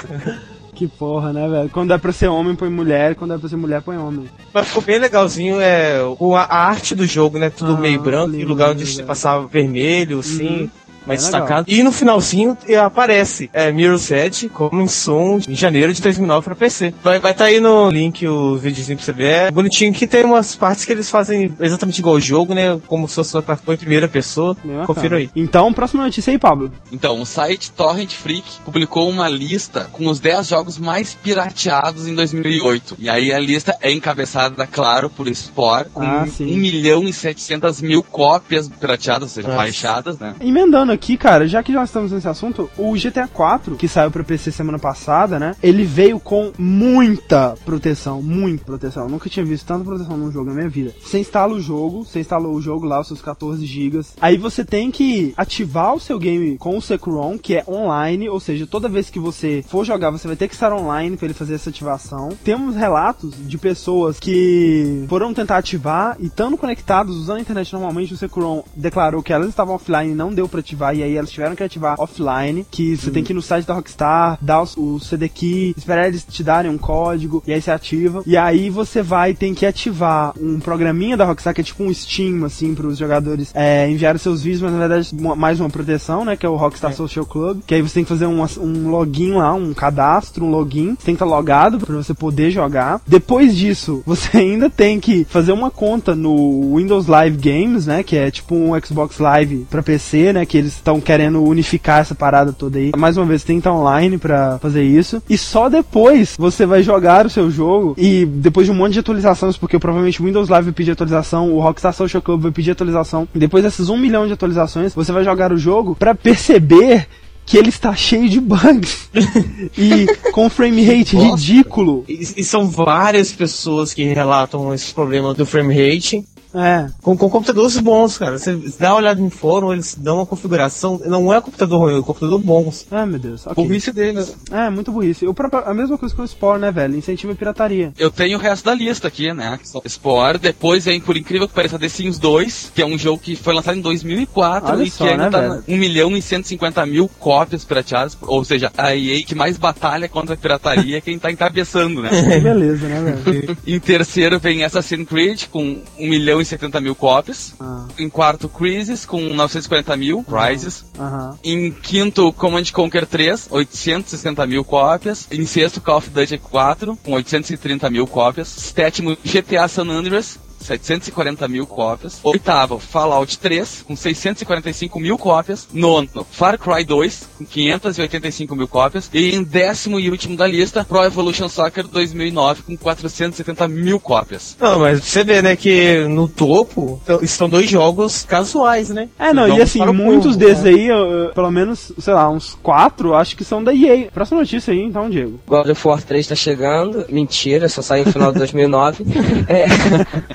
Que 0.74 0.88
porra, 0.88 1.32
né, 1.32 1.46
velho? 1.46 1.68
Quando 1.68 1.92
é 1.92 1.98
pra 1.98 2.12
ser 2.12 2.28
homem, 2.28 2.54
põe 2.54 2.70
mulher. 2.70 3.14
Quando 3.14 3.34
é 3.34 3.38
pra 3.38 3.48
ser 3.48 3.56
mulher, 3.56 3.82
põe 3.82 3.98
homem. 3.98 4.26
Mas 4.52 4.68
ficou 4.68 4.82
bem 4.82 4.98
legalzinho, 4.98 5.60
é 5.60 5.98
a, 6.36 6.56
arte 6.56 6.94
do 6.94 7.06
jogo, 7.06 7.38
né? 7.38 7.50
Tudo 7.50 7.74
ah, 7.74 7.78
meio 7.78 8.00
branco, 8.00 8.34
e 8.34 8.44
lugar 8.44 8.70
onde 8.70 8.86
você 8.86 9.02
passava 9.02 9.46
vermelho, 9.46 10.20
assim. 10.20 10.62
Uhum 10.62 10.70
mais 11.06 11.20
é 11.20 11.22
destacado. 11.24 11.66
E 11.68 11.82
no 11.82 11.92
finalzinho 11.92 12.56
aparece 12.82 13.50
é, 13.52 13.70
Mirror's 13.72 14.10
Edge 14.10 14.48
como 14.48 14.80
em 14.80 14.88
som 14.88 15.40
em 15.48 15.54
janeiro 15.54 15.92
de 15.92 16.00
2009 16.00 16.44
para 16.44 16.54
PC. 16.54 16.94
Vai 17.02 17.16
estar 17.16 17.28
vai 17.28 17.34
tá 17.34 17.44
aí 17.44 17.60
no 17.60 17.90
link 17.90 18.26
o 18.26 18.56
videozinho 18.56 18.96
pra 18.96 19.04
você 19.04 19.12
ver. 19.12 19.30
É 19.30 19.50
bonitinho 19.50 19.92
que 19.92 20.06
tem 20.06 20.24
umas 20.24 20.54
partes 20.54 20.84
que 20.84 20.92
eles 20.92 21.10
fazem 21.10 21.52
exatamente 21.60 21.98
igual 21.98 22.16
o 22.16 22.20
jogo, 22.20 22.54
né? 22.54 22.80
Como 22.86 23.08
se 23.08 23.14
fosse 23.14 23.36
uma 23.36 23.44
em 23.74 23.76
primeira 23.76 24.08
pessoa. 24.08 24.56
Meu 24.64 24.84
Confira 24.84 25.16
aí. 25.16 25.30
Então, 25.34 25.72
próxima 25.72 26.04
notícia 26.04 26.30
aí, 26.30 26.38
Pablo. 26.38 26.72
Então, 26.92 27.20
o 27.20 27.26
site 27.26 27.70
Torrent 27.70 28.12
Freak 28.12 28.60
publicou 28.64 29.08
uma 29.08 29.28
lista 29.28 29.88
com 29.92 30.08
os 30.08 30.20
10 30.20 30.48
jogos 30.48 30.78
mais 30.78 31.14
pirateados 31.14 32.06
em 32.06 32.14
2008. 32.14 32.96
E 32.98 33.08
aí 33.08 33.32
a 33.32 33.38
lista 33.38 33.76
é 33.80 33.92
encabeçada, 33.92 34.66
claro, 34.66 35.08
por 35.08 35.28
Spore, 35.28 35.88
com 35.90 36.02
ah, 36.02 36.26
1 36.40 36.44
milhão 36.44 37.04
e 37.04 37.12
700 37.12 37.80
mil 37.80 38.02
cópias 38.02 38.68
pirateadas, 38.68 39.22
ou 39.22 39.28
seja, 39.28 39.48
Nossa. 39.48 39.58
baixadas, 39.58 40.18
né? 40.18 40.34
Emendando 40.40 40.89
aqui, 40.90 41.16
cara, 41.16 41.46
já 41.46 41.62
que 41.62 41.72
já 41.72 41.84
estamos 41.84 42.12
nesse 42.12 42.28
assunto, 42.28 42.70
o 42.76 42.92
GTA 42.94 43.28
4, 43.28 43.76
que 43.76 43.88
saiu 43.88 44.10
para 44.10 44.24
PC 44.24 44.50
semana 44.50 44.78
passada, 44.78 45.38
né? 45.38 45.54
Ele 45.62 45.84
veio 45.84 46.18
com 46.20 46.52
muita 46.58 47.54
proteção, 47.64 48.22
muita 48.22 48.64
proteção. 48.64 49.04
Eu 49.04 49.08
nunca 49.10 49.28
tinha 49.28 49.44
visto 49.44 49.66
tanta 49.66 49.84
proteção 49.84 50.16
num 50.16 50.30
jogo 50.30 50.50
na 50.50 50.54
minha 50.54 50.68
vida. 50.68 50.94
Você 51.00 51.18
instala 51.18 51.54
o 51.54 51.60
jogo, 51.60 52.04
você 52.04 52.20
instalou 52.20 52.54
o 52.54 52.60
jogo 52.60 52.86
lá, 52.86 53.00
os 53.00 53.06
seus 53.06 53.22
14 53.22 53.64
GB. 53.64 54.00
Aí 54.20 54.36
você 54.36 54.64
tem 54.64 54.90
que 54.90 55.34
ativar 55.36 55.94
o 55.94 56.00
seu 56.00 56.18
game 56.18 56.56
com 56.58 56.76
o 56.76 56.82
Securon, 56.82 57.38
que 57.38 57.56
é 57.56 57.64
online, 57.68 58.28
ou 58.28 58.40
seja, 58.40 58.66
toda 58.66 58.88
vez 58.88 59.10
que 59.10 59.18
você 59.18 59.64
for 59.68 59.84
jogar, 59.84 60.10
você 60.10 60.26
vai 60.26 60.36
ter 60.36 60.48
que 60.48 60.54
estar 60.54 60.72
online 60.72 61.16
para 61.16 61.26
ele 61.26 61.34
fazer 61.34 61.54
essa 61.54 61.70
ativação. 61.70 62.30
Temos 62.44 62.76
relatos 62.76 63.34
de 63.38 63.58
pessoas 63.58 64.18
que 64.18 65.04
foram 65.08 65.34
tentar 65.34 65.58
ativar 65.58 66.16
e 66.18 66.26
estando 66.26 66.56
conectados 66.56 67.16
usando 67.16 67.38
a 67.38 67.40
internet 67.40 67.72
normalmente, 67.72 68.14
o 68.14 68.16
Securon 68.16 68.64
declarou 68.74 69.22
que 69.22 69.32
elas 69.32 69.48
estavam 69.48 69.74
offline 69.74 70.12
e 70.12 70.14
não 70.14 70.32
deu 70.32 70.48
para 70.48 70.60
ativar 70.60 70.79
ativar, 70.80 70.96
e 70.96 71.02
aí 71.02 71.16
elas 71.16 71.30
tiveram 71.30 71.54
que 71.54 71.62
ativar 71.62 72.00
offline, 72.00 72.66
que 72.70 72.96
você 72.96 73.10
hum. 73.10 73.12
tem 73.12 73.24
que 73.24 73.32
ir 73.32 73.34
no 73.34 73.42
site 73.42 73.66
da 73.66 73.74
Rockstar, 73.74 74.38
dar 74.40 74.62
o, 74.62 74.94
o 74.94 75.00
CD 75.00 75.28
key, 75.28 75.74
esperar 75.76 76.06
eles 76.06 76.24
te 76.24 76.42
darem 76.42 76.70
um 76.70 76.78
código, 76.78 77.42
e 77.46 77.52
aí 77.52 77.60
você 77.60 77.70
ativa. 77.70 78.22
E 78.26 78.36
aí 78.36 78.70
você 78.70 79.02
vai 79.02 79.34
tem 79.34 79.54
que 79.54 79.66
ativar 79.66 80.32
um 80.40 80.58
programinha 80.58 81.16
da 81.16 81.24
Rockstar, 81.24 81.54
que 81.54 81.60
é 81.60 81.64
tipo 81.64 81.82
um 81.82 81.92
Steam, 81.92 82.44
assim, 82.44 82.74
para 82.74 82.86
os 82.86 82.98
jogadores 82.98 83.50
é, 83.54 83.88
enviarem 83.88 84.18
seus 84.18 84.42
vídeos, 84.42 84.62
mas 84.62 84.72
na 84.72 84.78
verdade 84.78 85.14
mais 85.36 85.60
uma 85.60 85.70
proteção, 85.70 86.24
né, 86.24 86.36
que 86.36 86.46
é 86.46 86.48
o 86.48 86.56
Rockstar 86.56 86.92
é. 86.92 86.94
Social 86.94 87.26
Club, 87.26 87.60
que 87.66 87.74
aí 87.74 87.82
você 87.82 87.94
tem 87.94 88.04
que 88.04 88.08
fazer 88.08 88.26
um, 88.26 88.42
um 88.60 88.90
login 88.90 89.32
lá, 89.32 89.52
um 89.54 89.74
cadastro, 89.74 90.44
um 90.44 90.50
login, 90.50 90.90
você 90.90 91.06
tem 91.06 91.14
que 91.16 91.22
estar 91.22 91.24
logado 91.24 91.78
para 91.78 91.96
você 91.96 92.14
poder 92.14 92.50
jogar. 92.50 93.00
Depois 93.06 93.56
disso, 93.56 94.02
você 94.06 94.38
ainda 94.38 94.70
tem 94.70 94.98
que 95.00 95.24
fazer 95.24 95.52
uma 95.52 95.70
conta 95.70 96.14
no 96.14 96.76
Windows 96.76 97.06
Live 97.06 97.36
Games, 97.36 97.86
né, 97.86 98.02
que 98.02 98.16
é 98.16 98.30
tipo 98.30 98.54
um 98.54 98.70
Xbox 98.80 99.18
Live 99.18 99.66
para 99.70 99.82
PC, 99.82 100.32
né, 100.32 100.46
que 100.46 100.56
eles 100.56 100.69
estão 100.74 101.00
querendo 101.00 101.42
unificar 101.42 102.00
essa 102.00 102.14
parada 102.14 102.52
toda 102.52 102.78
aí. 102.78 102.92
Mais 102.96 103.16
uma 103.16 103.26
vez, 103.26 103.44
tem 103.44 103.56
que 103.56 103.60
estar 103.60 103.72
online 103.72 104.18
para 104.18 104.58
fazer 104.58 104.82
isso. 104.82 105.22
E 105.28 105.36
só 105.36 105.68
depois 105.68 106.34
você 106.38 106.66
vai 106.66 106.82
jogar 106.82 107.26
o 107.26 107.30
seu 107.30 107.50
jogo 107.50 107.94
e 107.96 108.24
depois 108.26 108.66
de 108.66 108.72
um 108.72 108.76
monte 108.76 108.94
de 108.94 109.00
atualizações, 109.00 109.56
porque 109.56 109.78
provavelmente 109.78 110.20
o 110.20 110.24
Windows 110.24 110.48
Live 110.48 110.66
vai 110.66 110.74
pedir 110.74 110.92
atualização, 110.92 111.52
o 111.52 111.60
Rockstar 111.60 111.92
Social 111.92 112.22
Club 112.22 112.42
vai 112.42 112.52
pedir 112.52 112.72
atualização. 112.72 113.28
E 113.34 113.38
depois 113.38 113.64
dessas 113.64 113.88
um 113.88 113.96
milhão 113.96 114.26
de 114.26 114.32
atualizações, 114.32 114.94
você 114.94 115.12
vai 115.12 115.24
jogar 115.24 115.52
o 115.52 115.58
jogo 115.58 115.94
para 115.94 116.14
perceber 116.14 117.06
que 117.50 117.58
ele 117.58 117.68
está 117.68 117.96
cheio 117.96 118.28
de 118.28 118.40
bugs 118.40 119.10
e 119.76 120.06
com 120.30 120.48
frame 120.48 120.84
rate 120.84 121.16
ridículo. 121.16 122.04
E, 122.08 122.22
e, 122.36 122.44
são 122.44 122.68
várias 122.68 123.32
pessoas 123.32 123.92
que 123.92 124.04
relatam 124.04 124.72
esse 124.72 124.94
problema 124.94 125.34
do 125.34 125.44
frame 125.44 125.74
rate. 125.74 126.24
É. 126.54 126.86
Com, 127.02 127.16
com 127.16 127.30
computadores 127.30 127.76
bons, 127.78 128.18
cara. 128.18 128.38
Você 128.38 128.56
dá 128.78 128.90
uma 128.90 128.98
olhada 128.98 129.20
em 129.20 129.30
fórum, 129.30 129.72
eles 129.72 129.94
dão 129.94 130.16
uma 130.16 130.26
configuração. 130.26 131.00
Não 131.04 131.32
é 131.32 131.40
computador 131.40 131.80
ruim, 131.80 131.98
é 131.98 132.02
computador 132.02 132.38
bons. 132.38 132.86
Ah, 132.90 133.06
meu 133.06 133.18
Deus. 133.18 133.46
Okay. 133.46 133.64
Burrice 133.64 133.92
deles. 133.92 134.36
É, 134.50 134.68
muito 134.70 134.92
burrice. 134.92 135.24
Eu, 135.24 135.34
a 135.64 135.74
mesma 135.74 135.96
coisa 135.96 136.14
com 136.14 136.22
o 136.22 136.28
Spore, 136.28 136.60
né, 136.60 136.70
velho? 136.70 136.96
Incentiva 136.96 137.32
a 137.32 137.36
pirataria. 137.36 137.92
Eu 137.98 138.10
tenho 138.10 138.38
o 138.38 138.40
resto 138.40 138.64
da 138.64 138.74
lista 138.74 139.08
aqui, 139.08 139.32
né? 139.32 139.58
Spore, 139.86 140.38
depois 140.38 140.84
vem, 140.84 141.00
por 141.00 141.16
incrível 141.16 141.48
que 141.48 141.54
pareça, 141.54 141.78
The 141.78 141.88
Sims 141.88 142.18
2, 142.18 142.72
que 142.74 142.82
é 142.82 142.86
um 142.86 142.98
jogo 142.98 143.18
que 143.18 143.36
foi 143.36 143.54
lançado 143.54 143.78
em 143.78 143.82
2004 143.82 144.70
Olha 144.70 144.82
e 144.82 144.90
só, 144.90 145.04
que 145.04 145.10
ainda 145.10 145.24
né, 145.24 145.30
tá 145.30 145.40
velho? 145.40 145.64
1 145.68 145.76
milhão 145.76 146.16
e 146.16 146.22
150 146.22 146.84
mil 146.86 147.08
cópias 147.18 147.64
pirateadas. 147.64 148.16
Ou 148.22 148.44
seja, 148.44 148.72
a 148.76 148.94
EA 148.94 149.22
que 149.22 149.34
mais 149.34 149.56
batalha 149.56 150.08
contra 150.08 150.34
a 150.34 150.38
pirataria 150.38 150.98
é 150.98 151.00
quem 151.00 151.18
tá 151.18 151.30
encabeçando, 151.30 152.02
né? 152.02 152.10
Beleza, 152.40 152.88
né, 152.88 153.16
velho? 153.24 153.56
em 153.66 153.78
terceiro 153.78 154.38
vem 154.38 154.64
Assassin's 154.64 155.08
Creed 155.08 155.44
com 155.50 155.80
1 155.98 156.08
milhão 156.08 156.39
170 156.44 156.80
mil 156.80 156.94
cópias. 156.94 157.54
Ah. 157.60 157.86
Em 157.98 158.08
quarto, 158.08 158.48
Crisis, 158.48 159.04
com 159.04 159.20
940 159.20 159.96
mil, 159.96 160.24
Crisis. 160.24 160.84
Ah. 160.98 161.34
Em 161.42 161.70
quinto, 161.70 162.32
Command 162.32 162.64
Conquer 162.72 163.06
3, 163.06 163.48
860 163.50 164.46
mil 164.46 164.64
cópias. 164.64 165.26
Em 165.30 165.44
sexto, 165.46 165.80
Call 165.80 165.98
of 165.98 166.10
Duty 166.10 166.38
4, 166.38 166.96
com 166.96 167.12
830 167.12 167.90
mil 167.90 168.06
cópias. 168.06 168.48
Sétimo, 168.48 169.16
GTA 169.24 169.68
San 169.68 169.88
Andreas, 169.88 170.38
740 170.60 171.48
mil 171.48 171.66
cópias. 171.66 172.20
Oitavo, 172.22 172.78
Fallout 172.78 173.38
3, 173.38 173.84
com 173.86 173.96
645 173.96 175.00
mil 175.00 175.18
cópias. 175.18 175.68
Nono, 175.72 176.26
Far 176.30 176.58
Cry 176.58 176.84
2, 176.84 177.28
com 177.38 177.44
585 177.44 178.54
mil 178.54 178.68
cópias. 178.68 179.10
E 179.12 179.34
em 179.34 179.42
décimo 179.42 179.98
e 179.98 180.10
último 180.10 180.36
da 180.36 180.46
lista, 180.46 180.84
Pro 180.84 181.04
Evolution 181.04 181.48
Soccer 181.48 181.86
2009, 181.86 182.62
com 182.62 182.76
470 182.76 183.68
mil 183.68 183.98
cópias. 183.98 184.56
Não, 184.60 184.80
mas 184.80 185.02
você 185.02 185.24
vê, 185.24 185.42
né, 185.42 185.56
que 185.56 186.04
no 186.08 186.28
topo 186.28 187.00
estão 187.22 187.48
dois 187.48 187.68
jogos 187.68 188.24
casuais, 188.24 188.90
né? 188.90 189.08
É, 189.18 189.32
não, 189.32 189.48
e 189.48 189.60
assim, 189.60 189.84
muitos 189.86 190.34
povo, 190.34 190.38
desses 190.38 190.64
né? 190.64 190.70
aí, 190.70 190.86
eu, 190.86 191.32
pelo 191.34 191.50
menos, 191.50 191.92
sei 191.98 192.14
lá, 192.14 192.28
uns 192.30 192.56
quatro, 192.62 193.14
acho 193.14 193.36
que 193.36 193.44
são 193.44 193.62
da 193.62 193.74
EA. 193.74 194.10
Próxima 194.12 194.40
notícia 194.40 194.72
aí, 194.72 194.80
então, 194.80 195.08
Diego. 195.08 195.40
God 195.46 195.68
of 195.68 195.88
War 195.88 196.02
3 196.02 196.26
tá 196.26 196.34
chegando. 196.34 197.06
Mentira, 197.08 197.68
só 197.68 197.82
saiu 197.82 198.04
no 198.04 198.12
final 198.12 198.32
de 198.32 198.38
2009. 198.38 199.04
é, 199.48 199.66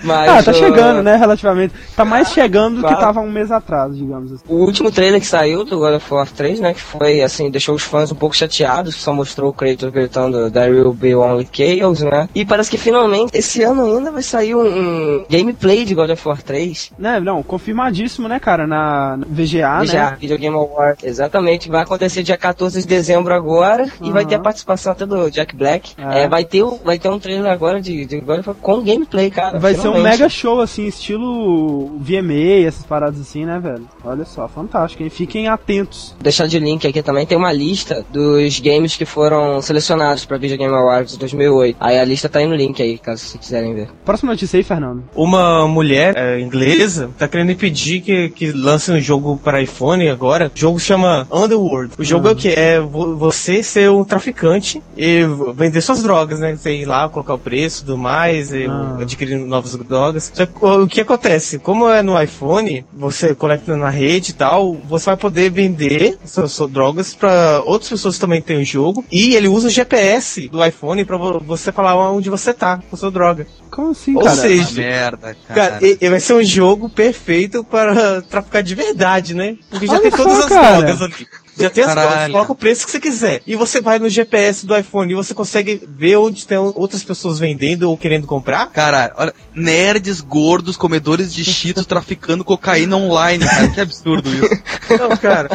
mas 0.03 0.14
ah, 0.15 0.43
tá 0.43 0.53
chegando, 0.53 1.03
né, 1.03 1.15
relativamente. 1.15 1.73
Tá 1.95 2.05
mais 2.05 2.29
chegando 2.29 2.81
do 2.81 2.87
que 2.87 2.95
tava 2.95 3.19
um 3.19 3.29
mês 3.29 3.51
atrás, 3.51 3.95
digamos 3.95 4.31
assim. 4.31 4.43
O 4.47 4.55
último 4.55 4.91
trailer 4.91 5.19
que 5.19 5.27
saiu 5.27 5.63
do 5.63 5.77
God 5.77 5.95
of 5.95 6.13
War 6.13 6.27
3, 6.29 6.59
né, 6.59 6.73
que 6.73 6.81
foi, 6.81 7.21
assim, 7.21 7.49
deixou 7.49 7.75
os 7.75 7.83
fãs 7.83 8.11
um 8.11 8.15
pouco 8.15 8.35
chateados, 8.35 8.95
só 8.95 9.13
mostrou 9.13 9.49
o 9.49 9.53
Kratos 9.53 9.89
gritando 9.89 10.49
There 10.51 10.71
will 10.71 10.93
be 10.93 11.15
only 11.15 11.47
chaos, 11.51 12.01
né? 12.01 12.29
E 12.33 12.45
parece 12.45 12.69
que 12.69 12.77
finalmente, 12.77 13.37
esse 13.37 13.63
ano 13.63 13.97
ainda 13.97 14.11
vai 14.11 14.23
sair 14.23 14.55
um, 14.55 14.65
um 14.65 15.25
gameplay 15.29 15.85
de 15.85 15.95
God 15.95 16.09
of 16.09 16.27
War 16.27 16.41
3. 16.41 16.91
Né, 16.97 17.19
não, 17.19 17.43
confirmadíssimo, 17.43 18.27
né, 18.27 18.39
cara, 18.39 18.67
na 18.67 19.17
VGA, 19.27 19.81
VGA 19.81 20.11
né? 20.11 20.17
Video 20.19 20.37
Game 20.37 20.55
Award, 20.55 20.99
exatamente. 21.03 21.69
Vai 21.69 21.81
acontecer 21.81 22.23
dia 22.23 22.37
14 22.37 22.81
de 22.81 22.87
dezembro 22.87 23.33
agora, 23.33 23.83
uhum. 23.99 24.07
e 24.07 24.11
vai 24.11 24.25
ter 24.25 24.35
a 24.35 24.39
participação 24.39 24.91
até 24.91 25.05
do 25.05 25.29
Jack 25.29 25.55
Black. 25.55 25.93
É. 25.97 26.23
É, 26.23 26.27
vai, 26.27 26.43
ter, 26.43 26.63
vai 26.83 26.97
ter 26.97 27.09
um 27.09 27.19
trailer 27.19 27.51
agora 27.51 27.81
de, 27.81 28.05
de 28.05 28.19
God 28.19 28.39
of 28.39 28.49
War 28.49 28.57
com 28.61 28.83
gameplay, 28.83 29.29
cara. 29.29 29.59
Vai 29.59 29.73
finalmente. 29.73 29.95
ser 29.95 29.99
um 29.99 30.03
mega 30.09 30.29
show, 30.29 30.61
assim, 30.61 30.85
estilo 30.85 31.97
VMA, 31.99 32.67
essas 32.67 32.85
paradas 32.85 33.19
assim, 33.19 33.45
né, 33.45 33.59
velho? 33.59 33.87
Olha 34.03 34.25
só, 34.25 34.47
fantástico, 34.47 35.03
hein? 35.03 35.09
Fiquem 35.09 35.47
atentos. 35.47 36.15
Deixar 36.21 36.47
de 36.47 36.59
link 36.59 36.87
aqui 36.87 37.01
também 37.01 37.25
tem 37.25 37.37
uma 37.37 37.51
lista 37.51 38.05
dos 38.11 38.59
games 38.59 38.95
que 38.95 39.05
foram 39.05 39.61
selecionados 39.61 40.25
pra 40.25 40.37
Video 40.37 40.57
Game 40.57 40.73
Awards 40.73 41.17
2008. 41.17 41.77
Aí 41.79 41.99
a 41.99 42.05
lista 42.05 42.29
tá 42.29 42.39
aí 42.39 42.47
no 42.47 42.55
link 42.55 42.81
aí, 42.81 42.97
caso 42.97 43.21
vocês 43.21 43.43
quiserem 43.43 43.73
ver. 43.73 43.89
Próxima 44.03 44.31
notícia 44.31 44.57
aí, 44.57 44.63
Fernando. 44.63 45.03
Uma 45.15 45.67
mulher 45.67 46.13
é, 46.15 46.39
inglesa 46.39 47.09
tá 47.17 47.27
querendo 47.27 47.51
impedir 47.51 48.01
que, 48.01 48.29
que 48.29 48.51
lance 48.51 48.91
um 48.91 48.99
jogo 48.99 49.37
para 49.37 49.61
iPhone 49.61 50.07
agora. 50.09 50.51
O 50.53 50.59
jogo 50.59 50.79
se 50.79 50.85
chama 50.85 51.27
Underworld. 51.31 51.93
O 51.97 52.03
jogo 52.03 52.27
ah. 52.27 52.31
é 52.31 52.33
o 52.33 52.35
que? 52.35 52.49
É 52.49 52.79
você 52.79 53.63
ser 53.63 53.89
um 53.89 54.03
traficante 54.03 54.81
e 54.97 55.21
vender 55.55 55.81
suas 55.81 56.03
drogas, 56.03 56.39
né? 56.39 56.55
Sei 56.55 56.85
lá, 56.85 57.07
colocar 57.09 57.33
o 57.33 57.39
preço 57.39 57.81
e 57.81 57.85
tudo 57.85 57.97
mais, 57.97 58.53
ah. 58.53 58.97
adquirir 59.01 59.37
novas 59.37 59.73
drogas 59.95 60.05
drogas. 60.15 60.31
Só 60.33 60.45
que, 60.45 60.65
o 60.65 60.87
que 60.87 61.01
acontece? 61.01 61.59
Como 61.59 61.89
é 61.89 62.01
no 62.01 62.21
iPhone, 62.21 62.85
você 62.93 63.33
coleta 63.33 63.75
na 63.75 63.89
rede 63.89 64.31
e 64.31 64.33
tal, 64.33 64.73
você 64.73 65.05
vai 65.07 65.17
poder 65.17 65.49
vender 65.49 66.17
suas, 66.25 66.51
suas 66.51 66.71
drogas 66.71 67.13
para 67.13 67.61
outras 67.65 67.89
pessoas 67.89 68.15
que 68.15 68.21
também 68.21 68.41
têm 68.41 68.61
o 68.61 68.65
jogo. 68.65 69.03
E 69.11 69.35
ele 69.35 69.47
usa 69.47 69.67
o 69.67 69.71
GPS 69.71 70.47
do 70.49 70.63
iPhone 70.63 71.03
para 71.05 71.17
você 71.17 71.71
falar 71.71 71.95
onde 72.11 72.29
você 72.29 72.53
tá 72.53 72.81
com 72.89 72.97
sua 72.97 73.11
droga. 73.11 73.47
Como 73.71 73.91
assim, 73.91 74.15
Ou 74.15 74.23
cara? 74.23 74.35
seja, 74.35 74.81
merda, 74.81 75.35
cara. 75.47 75.71
cara 75.71 75.85
ele 75.85 76.09
vai 76.09 76.19
ser 76.19 76.33
um 76.33 76.43
jogo 76.43 76.89
perfeito 76.89 77.63
para 77.63 78.21
traficar 78.21 78.63
de 78.63 78.73
verdade, 78.75 79.33
né? 79.33 79.57
Porque 79.69 79.87
já 79.87 79.93
Olha 79.93 80.01
tem 80.01 80.11
todas 80.11 80.37
só, 80.37 80.43
as 80.43 80.49
cara. 80.49 80.81
drogas 80.81 81.01
ali. 81.01 81.27
Já 81.57 81.69
tem 81.69 81.83
Caralho. 81.83 82.07
as 82.07 82.13
coisas, 82.13 82.31
coloca 82.31 82.51
o 82.51 82.55
preço 82.55 82.85
que 82.85 82.91
você 82.91 82.99
quiser. 82.99 83.41
E 83.47 83.55
você 83.55 83.81
vai 83.81 83.99
no 83.99 84.09
GPS 84.09 84.65
do 84.65 84.75
iPhone 84.75 85.11
e 85.11 85.15
você 85.15 85.33
consegue 85.33 85.81
ver 85.87 86.17
onde 86.17 86.45
tem 86.45 86.57
outras 86.57 87.03
pessoas 87.03 87.39
vendendo 87.39 87.83
ou 87.83 87.97
querendo 87.97 88.27
comprar. 88.27 88.67
Cara, 88.71 89.13
olha, 89.17 89.33
nerds 89.53 90.21
gordos, 90.21 90.75
comedores 90.75 91.33
de 91.33 91.43
cheetos 91.43 91.85
traficando 91.87 92.43
cocaína 92.43 92.97
online, 92.97 93.45
cara. 93.45 93.67
Que 93.69 93.81
absurdo 93.81 94.29
isso. 94.29 94.61
Não, 94.99 95.15
cara. 95.17 95.49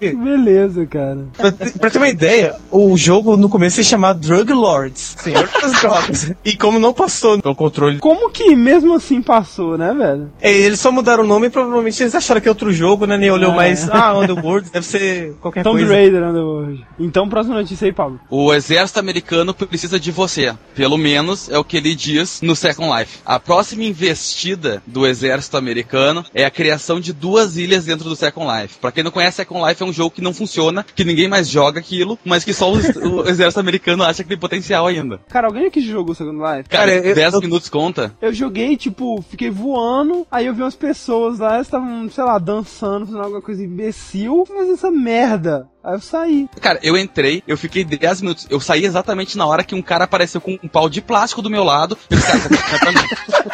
Beleza, 0.00 0.86
cara. 0.86 1.26
Pra, 1.36 1.52
pra, 1.52 1.90
ter 1.90 1.98
uma 1.98 2.08
ideia, 2.08 2.56
o 2.70 2.96
jogo 2.96 3.36
no 3.36 3.48
começo 3.48 3.76
se 3.76 3.84
chamava 3.84 4.18
Drug 4.18 4.52
Lords, 4.52 5.16
Senhor 5.18 5.48
das 5.60 5.80
Drogas. 5.80 6.32
E 6.44 6.56
como 6.56 6.78
não 6.78 6.92
passou 6.92 7.38
no 7.42 7.54
controle. 7.54 7.98
Como 7.98 8.30
que 8.30 8.54
mesmo 8.56 8.94
assim 8.94 9.22
passou, 9.22 9.78
né, 9.78 9.94
velho? 9.94 10.30
É, 10.40 10.50
eles 10.52 10.80
só 10.80 10.90
mudaram 10.90 11.24
o 11.24 11.26
nome 11.26 11.46
e 11.46 11.50
provavelmente 11.50 12.02
eles 12.02 12.14
acharam 12.14 12.40
que 12.40 12.48
é 12.48 12.50
outro 12.50 12.72
jogo, 12.72 13.06
né? 13.06 13.16
Nem 13.16 13.30
olhou 13.30 13.52
é. 13.52 13.56
mais. 13.56 13.88
Ah, 13.88 14.18
Underworld 14.18 14.70
deve 14.70 14.86
ser 14.86 15.31
qualquer 15.40 15.62
Tomb 15.62 15.78
coisa. 15.78 15.94
Raider 15.94 16.22
Underworld. 16.22 16.86
Então, 16.98 17.28
próxima 17.28 17.56
notícia 17.56 17.86
aí, 17.86 17.92
Pablo. 17.92 18.20
O 18.30 18.52
exército 18.52 19.00
americano 19.00 19.54
precisa 19.54 19.98
de 19.98 20.10
você. 20.10 20.54
Pelo 20.74 20.96
menos 20.96 21.48
é 21.48 21.58
o 21.58 21.64
que 21.64 21.76
ele 21.76 21.94
diz 21.94 22.40
no 22.42 22.54
Second 22.56 22.98
Life. 22.98 23.18
A 23.24 23.38
próxima 23.38 23.84
investida 23.84 24.82
do 24.86 25.06
exército 25.06 25.56
americano 25.56 26.24
é 26.34 26.44
a 26.44 26.50
criação 26.50 27.00
de 27.00 27.12
duas 27.12 27.56
ilhas 27.56 27.84
dentro 27.84 28.08
do 28.08 28.16
Second 28.16 28.46
Life. 28.46 28.78
Pra 28.78 28.92
quem 28.92 29.04
não 29.04 29.10
conhece, 29.10 29.36
Second 29.36 29.68
Life 29.68 29.82
é 29.82 29.86
um 29.86 29.92
jogo 29.92 30.14
que 30.14 30.22
não 30.22 30.34
funciona, 30.34 30.84
que 30.94 31.04
ninguém 31.04 31.28
mais 31.28 31.48
joga 31.48 31.80
aquilo, 31.80 32.18
mas 32.24 32.44
que 32.44 32.52
só 32.52 32.70
o, 32.70 32.76
o 33.22 33.28
exército 33.28 33.60
americano 33.60 34.02
acha 34.02 34.22
que 34.22 34.28
tem 34.28 34.38
potencial 34.38 34.86
ainda. 34.86 35.20
Cara, 35.28 35.46
alguém 35.46 35.66
aqui 35.66 35.80
jogou 35.80 36.14
Second 36.14 36.38
Life? 36.38 36.68
Cara, 36.68 37.00
10 37.00 37.40
minutos 37.40 37.68
conta. 37.68 38.14
Eu 38.20 38.32
joguei, 38.32 38.76
tipo, 38.76 39.22
fiquei 39.28 39.50
voando, 39.50 40.26
aí 40.30 40.46
eu 40.46 40.54
vi 40.54 40.62
umas 40.62 40.76
pessoas 40.76 41.38
lá, 41.38 41.54
elas 41.54 41.66
estavam, 41.66 42.08
sei 42.10 42.24
lá, 42.24 42.38
dançando, 42.38 43.06
fazendo 43.06 43.22
alguma 43.22 43.42
coisa 43.42 43.64
imbecil, 43.64 44.44
fazendo 44.46 44.74
essa 44.74 44.90
merda 44.90 45.21
merda. 45.22 45.68
Aí 45.84 45.94
eu 45.94 46.00
saí. 46.00 46.48
Cara, 46.60 46.78
eu 46.82 46.96
entrei, 46.96 47.42
eu 47.46 47.56
fiquei 47.56 47.84
10 47.84 48.22
minutos. 48.22 48.46
Eu 48.50 48.60
saí 48.60 48.84
exatamente 48.84 49.36
na 49.38 49.46
hora 49.46 49.64
que 49.64 49.74
um 49.74 49.82
cara 49.82 50.04
apareceu 50.04 50.40
com 50.40 50.58
um 50.62 50.68
pau 50.68 50.88
de 50.88 51.00
plástico 51.00 51.42
do 51.42 51.50
meu 51.50 51.64
lado. 51.64 51.96
Eu 52.10 52.18
cara, 52.20 52.40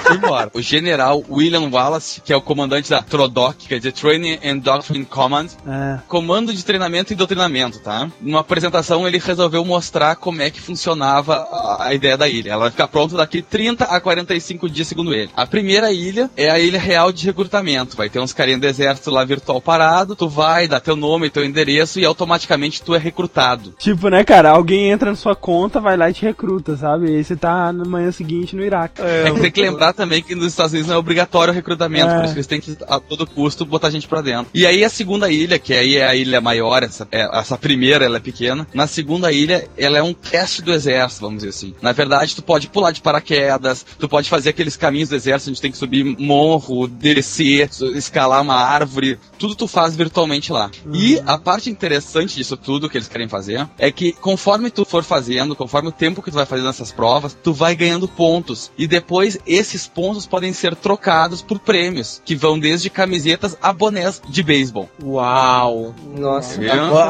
fui 0.00 0.16
embora. 0.16 0.50
O 0.52 0.60
general 0.60 1.22
William 1.28 1.68
Wallace, 1.70 2.20
que 2.20 2.32
é 2.32 2.36
o 2.36 2.40
comandante 2.40 2.90
da 2.90 3.02
TRODOC, 3.02 3.68
quer 3.68 3.78
dizer 3.78 3.92
Training 3.92 4.38
and 4.44 4.58
Doctrine 4.58 5.04
Command, 5.04 5.48
é. 5.66 5.98
comando 6.08 6.52
de 6.52 6.64
treinamento 6.64 7.12
e 7.12 7.16
doutrinamento, 7.16 7.80
tá? 7.80 8.08
Numa 8.20 8.40
apresentação 8.40 9.06
ele 9.06 9.18
resolveu 9.18 9.64
mostrar 9.64 10.16
como 10.16 10.42
é 10.42 10.50
que 10.50 10.60
funcionava 10.60 11.36
a, 11.36 11.86
a 11.88 11.94
ideia 11.94 12.16
da 12.16 12.28
ilha. 12.28 12.52
Ela 12.52 12.62
vai 12.62 12.70
ficar 12.70 12.88
pronta 12.88 13.16
daqui 13.16 13.42
30 13.42 13.84
a 13.84 14.00
45 14.00 14.68
dias, 14.68 14.88
segundo 14.88 15.14
ele. 15.14 15.30
A 15.36 15.46
primeira 15.46 15.92
ilha 15.92 16.30
é 16.36 16.50
a 16.50 16.58
ilha 16.58 16.78
real 16.78 17.12
de 17.12 17.26
recrutamento. 17.26 17.96
Vai 17.96 18.08
ter 18.08 18.20
uns 18.20 18.32
carinhas 18.32 18.60
do 18.60 18.66
exército 18.66 19.10
lá 19.10 19.24
virtual 19.24 19.60
parado, 19.60 20.16
tu 20.16 20.28
vai, 20.28 20.68
dá 20.68 20.80
teu 20.80 20.96
nome, 20.96 21.30
teu 21.30 21.44
endereço 21.44 22.00
e 22.00 22.04
automaticamente 22.04 22.82
tu 22.82 22.94
é 22.94 22.98
recrutado. 22.98 23.74
Tipo, 23.78 24.08
né, 24.08 24.24
cara, 24.24 24.50
alguém 24.50 24.90
entra 24.90 25.10
na 25.10 25.16
sua 25.16 25.34
conta, 25.34 25.80
vai 25.80 25.96
lá 25.96 26.10
e 26.10 26.14
te 26.14 26.24
recruta, 26.24 26.76
sabe? 26.76 27.10
E 27.10 27.16
aí 27.16 27.24
você 27.24 27.36
tá 27.36 27.72
na 27.72 27.84
manhã 27.84 28.10
seguinte 28.10 28.56
no 28.56 28.64
Iraque. 28.64 29.00
É, 29.00 29.28
é 29.28 29.30
que 29.30 29.40
tem 29.40 29.50
que 29.50 29.60
lembrar 29.60 29.83
também 29.92 30.22
que 30.22 30.34
nos 30.34 30.48
Estados 30.48 30.72
Unidos 30.72 30.88
não 30.88 30.96
é 30.96 30.98
obrigatório 30.98 31.52
o 31.52 31.54
recrutamento, 31.54 32.10
é. 32.10 32.16
por 32.16 32.24
isso 32.24 32.34
que 32.34 32.38
eles 32.38 32.46
têm 32.46 32.60
que, 32.60 32.76
a 32.88 32.98
todo 32.98 33.26
custo, 33.26 33.64
botar 33.64 33.90
gente 33.90 34.08
pra 34.08 34.20
dentro. 34.20 34.46
E 34.54 34.66
aí 34.66 34.84
a 34.84 34.88
segunda 34.88 35.30
ilha, 35.30 35.58
que 35.58 35.74
aí 35.74 35.96
é 35.96 36.06
a 36.06 36.14
ilha 36.14 36.40
maior, 36.40 36.82
essa, 36.82 37.06
é, 37.10 37.38
essa 37.38 37.56
primeira 37.56 38.04
ela 38.04 38.16
é 38.16 38.20
pequena, 38.20 38.66
na 38.72 38.86
segunda 38.86 39.32
ilha 39.32 39.68
ela 39.76 39.98
é 39.98 40.02
um 40.02 40.14
teste 40.14 40.62
do 40.62 40.72
exército, 40.72 41.22
vamos 41.22 41.42
dizer 41.42 41.50
assim. 41.50 41.74
Na 41.82 41.92
verdade, 41.92 42.34
tu 42.34 42.42
pode 42.42 42.68
pular 42.68 42.90
de 42.90 43.00
paraquedas, 43.00 43.84
tu 43.98 44.08
pode 44.08 44.28
fazer 44.28 44.50
aqueles 44.50 44.76
caminhos 44.76 45.08
do 45.08 45.16
exército, 45.16 45.50
a 45.50 45.52
gente 45.52 45.62
tem 45.62 45.70
que 45.70 45.78
subir 45.78 46.04
morro, 46.18 46.86
descer, 46.86 47.68
escalar 47.94 48.42
uma 48.42 48.56
árvore, 48.56 49.18
tudo 49.38 49.54
tu 49.54 49.66
faz 49.66 49.94
virtualmente 49.94 50.52
lá. 50.52 50.70
Uhum. 50.84 50.94
E 50.94 51.20
a 51.26 51.38
parte 51.38 51.70
interessante 51.70 52.36
disso 52.36 52.56
tudo 52.56 52.88
que 52.88 52.96
eles 52.96 53.08
querem 53.08 53.28
fazer 53.28 53.68
é 53.78 53.90
que 53.90 54.12
conforme 54.12 54.70
tu 54.70 54.84
for 54.84 55.02
fazendo, 55.02 55.56
conforme 55.56 55.88
o 55.88 55.92
tempo 55.92 56.22
que 56.22 56.30
tu 56.30 56.34
vai 56.34 56.46
fazendo 56.46 56.68
essas 56.68 56.92
provas, 56.92 57.36
tu 57.42 57.52
vai 57.52 57.74
ganhando 57.74 58.08
pontos. 58.08 58.70
E 58.76 58.86
depois 58.86 59.38
esses 59.74 59.88
pontos 59.88 60.26
podem 60.26 60.52
ser 60.52 60.76
trocados 60.76 61.42
por 61.42 61.58
prêmios, 61.58 62.22
que 62.24 62.36
vão 62.36 62.58
desde 62.58 62.88
camisetas 62.88 63.58
a 63.60 63.72
bonés 63.72 64.22
de 64.28 64.42
beisebol. 64.42 64.88
Uau! 65.02 65.94
Nossa. 66.16 66.60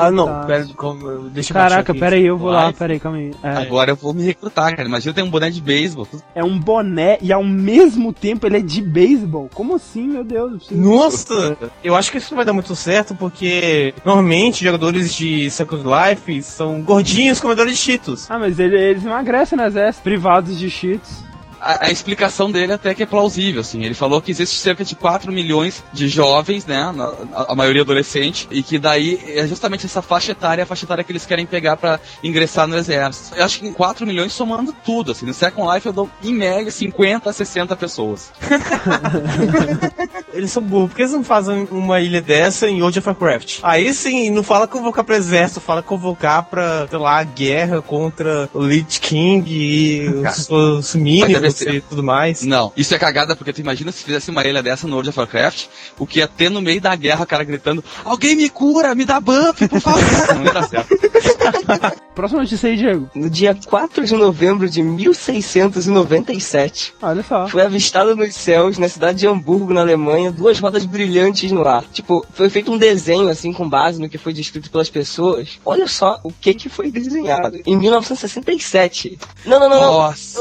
Ah, 0.01 0.11
não. 0.11 0.47
Pera, 0.47 0.67
como, 0.75 1.29
deixa 1.29 1.53
eu 1.53 1.55
Caraca, 1.55 1.95
pera 1.95 2.17
aí, 2.17 2.25
eu 2.25 2.39
vou 2.39 2.51
vai. 2.51 2.65
lá, 2.65 2.73
pera 2.73 2.93
aí, 2.95 3.01
calma 3.01 3.19
aí. 3.19 3.33
É. 3.43 3.51
Agora 3.51 3.91
eu 3.91 3.97
vou 3.97 4.15
me 4.15 4.23
recrutar, 4.23 4.75
cara. 4.75 4.89
Imagina 4.89 5.11
eu 5.11 5.15
tenho 5.15 5.27
um 5.27 5.31
boné 5.31 5.51
de 5.51 5.61
beisebol. 5.61 6.09
É 6.35 6.43
um 6.43 6.59
boné 6.59 7.19
e 7.21 7.33
ao 7.33 7.45
mesmo 7.45 8.13
tempo 8.13 8.47
ele 8.47 8.57
é 8.59 8.61
de 8.61 8.81
beisebol. 8.81 9.51
Como 9.53 9.75
assim, 9.75 10.09
meu 10.09 10.25
Deus? 10.25 10.71
Nossa! 10.71 11.57
Eu 11.83 11.95
acho 11.95 12.11
que 12.11 12.19
isso 12.19 12.31
não 12.31 12.37
vai 12.37 12.47
dar 12.47 12.53
muito 12.55 12.75
certo 12.75 13.15
porque 13.15 13.95
normalmente 14.05 14.65
jogadores 14.65 15.15
de 15.15 15.51
Second 15.51 15.85
Life 15.85 16.43
são 16.43 16.81
gordinhos 16.81 17.41
comedores 17.41 17.75
de 17.75 17.79
cheetos. 17.79 18.31
Ah, 18.31 18.39
mas 18.39 18.59
ele, 18.59 18.77
eles 18.77 19.05
emagrecem 19.05 19.59
nas 19.59 19.77
S 19.77 20.01
privados 20.01 20.59
de 20.59 20.71
cheetos 20.71 21.25
a, 21.65 21.87
a, 21.87 21.91
explicação 21.91 22.51
dele 22.51 22.75
até 22.75 22.95
que 22.95 23.03
é 23.03 23.07
plausível, 23.07 23.63
assim. 23.63 23.83
Ele 23.83 23.95
falou 23.95 24.21
que 24.21 24.31
existe 24.31 24.59
cerca 24.59 24.85
de 24.85 24.95
4 24.95 25.33
milhões 25.33 25.83
de 25.93 26.09
jovens, 26.09 26.67
né, 26.67 26.93
na, 26.95 27.13
a, 27.49 27.55
maioria 27.55 27.83
adolescente, 27.83 28.47
e 28.51 28.63
que 28.63 28.79
daí 28.79 29.19
é 29.27 29.47
justamente 29.47 29.87
essa 29.87 30.03
faixa 30.03 30.33
etária, 30.33 30.63
a 30.63 30.67
faixa 30.67 30.85
etária 30.85 31.03
que 31.03 31.11
eles 31.11 31.25
querem 31.25 31.47
pegar 31.47 31.77
para 31.77 31.99
ingressar 32.23 32.69
no 32.69 32.77
exército. 32.77 33.37
Eu 33.37 33.45
acho 33.45 33.59
que 33.59 33.73
4 33.73 34.07
milhões 34.07 34.33
somando 34.33 34.75
tudo, 34.85 35.13
assim. 35.13 35.25
No 35.25 35.33
Second 35.33 35.73
Life 35.75 35.87
eu 35.87 35.93
dou, 35.93 36.11
em 36.23 36.35
média, 36.35 36.71
50 36.71 37.31
a 37.31 37.33
60 37.33 37.75
pessoas. 37.77 38.31
eles 40.35 40.51
são 40.51 40.63
burros. 40.63 40.91
Por 40.91 40.97
que 40.97 41.03
eles 41.03 41.13
não 41.13 41.25
fazem 41.25 41.67
uma 41.71 42.01
ilha 42.01 42.21
dessa 42.21 42.69
em 42.69 42.81
World 42.81 42.99
of 42.99 43.09
Warcraft? 43.09 43.61
Aí 43.63 43.95
sim, 43.95 44.31
não 44.31 44.43
fala 44.43 44.69
convocar 44.69 45.05
pro 45.05 45.15
exército, 45.15 45.61
fala 45.61 45.83
convocar 45.83 46.45
pra, 46.45 46.87
sei 46.89 46.99
lá, 46.99 47.23
guerra 47.23 47.81
contra 47.81 48.49
o 48.53 48.61
Lich 48.61 49.01
King 49.01 49.51
e 49.51 50.09
os, 50.09 50.51
os 50.51 50.95
minions 50.95 51.54
e 51.63 51.81
tudo 51.81 52.03
mais. 52.03 52.43
Não, 52.43 52.73
isso 52.77 52.95
é 52.95 52.99
cagada 52.99 53.37
porque 53.37 53.53
tu 53.53 53.61
imagina 53.61 53.93
se 53.93 54.05
fizesse 54.05 54.31
uma 54.31 54.45
ilha 54.45 54.63
dessa 54.63 54.87
no 54.87 54.95
World 54.95 55.11
of 55.11 55.19
Warcraft, 55.19 55.67
o 55.99 56.07
que 56.07 56.19
ia 56.19 56.29
ter 56.29 56.51
no 56.51 56.61
meio 56.61 56.81
da 56.81 56.95
guerra 56.95 57.25
o 57.25 57.27
cara 57.27 57.45
gritando: 57.45 57.83
Alguém 58.05 58.37
me 58.37 58.49
cura, 58.49 58.95
me 58.95 59.05
dá 59.05 59.21
buff, 59.21 59.67
por 59.69 59.81
favor. 59.81 60.01
Não 60.35 60.45
ia 60.45 60.53
dar 60.53 60.69
certo. 60.69 60.95
Próxima 62.15 62.43
notícia 62.43 62.69
aí, 62.69 62.77
Diego. 62.77 63.11
No 63.13 63.29
dia 63.29 63.59
4 63.67 64.07
de 64.07 64.15
novembro 64.15 64.71
de 64.71 64.81
1697, 64.83 66.95
Olha 67.03 67.25
só. 67.25 67.49
foi 67.49 67.63
avistado 67.63 68.15
nos 68.15 68.37
céus, 68.37 68.79
na 68.79 68.89
cidade 68.89 69.19
de 69.19 69.27
Hamburgo, 69.27 69.73
na 69.73 69.81
Alemanha, 69.81 70.31
duas 70.31 70.61
rodas 70.61 70.85
brilhantes 70.85 71.51
no 71.51 71.67
ar. 71.67 71.83
Tipo, 71.93 72.25
foi 72.33 72.49
feito 72.49 72.73
um 72.73 72.79
desenho, 72.79 73.29
assim, 73.29 73.53
com 73.53 73.69
base 73.69 74.01
no 74.01 74.09
que 74.09 74.17
foi 74.17 74.33
descrito 74.33 74.71
pelas 74.71 74.89
pessoas. 74.89 75.59
Olha 75.65 75.89
só 75.89 76.21
o 76.23 76.31
que 76.31 76.55
que 76.55 76.69
foi 76.69 76.89
desenhado. 76.91 77.59
Em 77.67 77.77
1967. 77.77 79.19
Não, 79.45 79.59
não, 79.59 79.69
não, 79.69 79.81
não. 79.81 79.93
Nossa. 79.95 80.41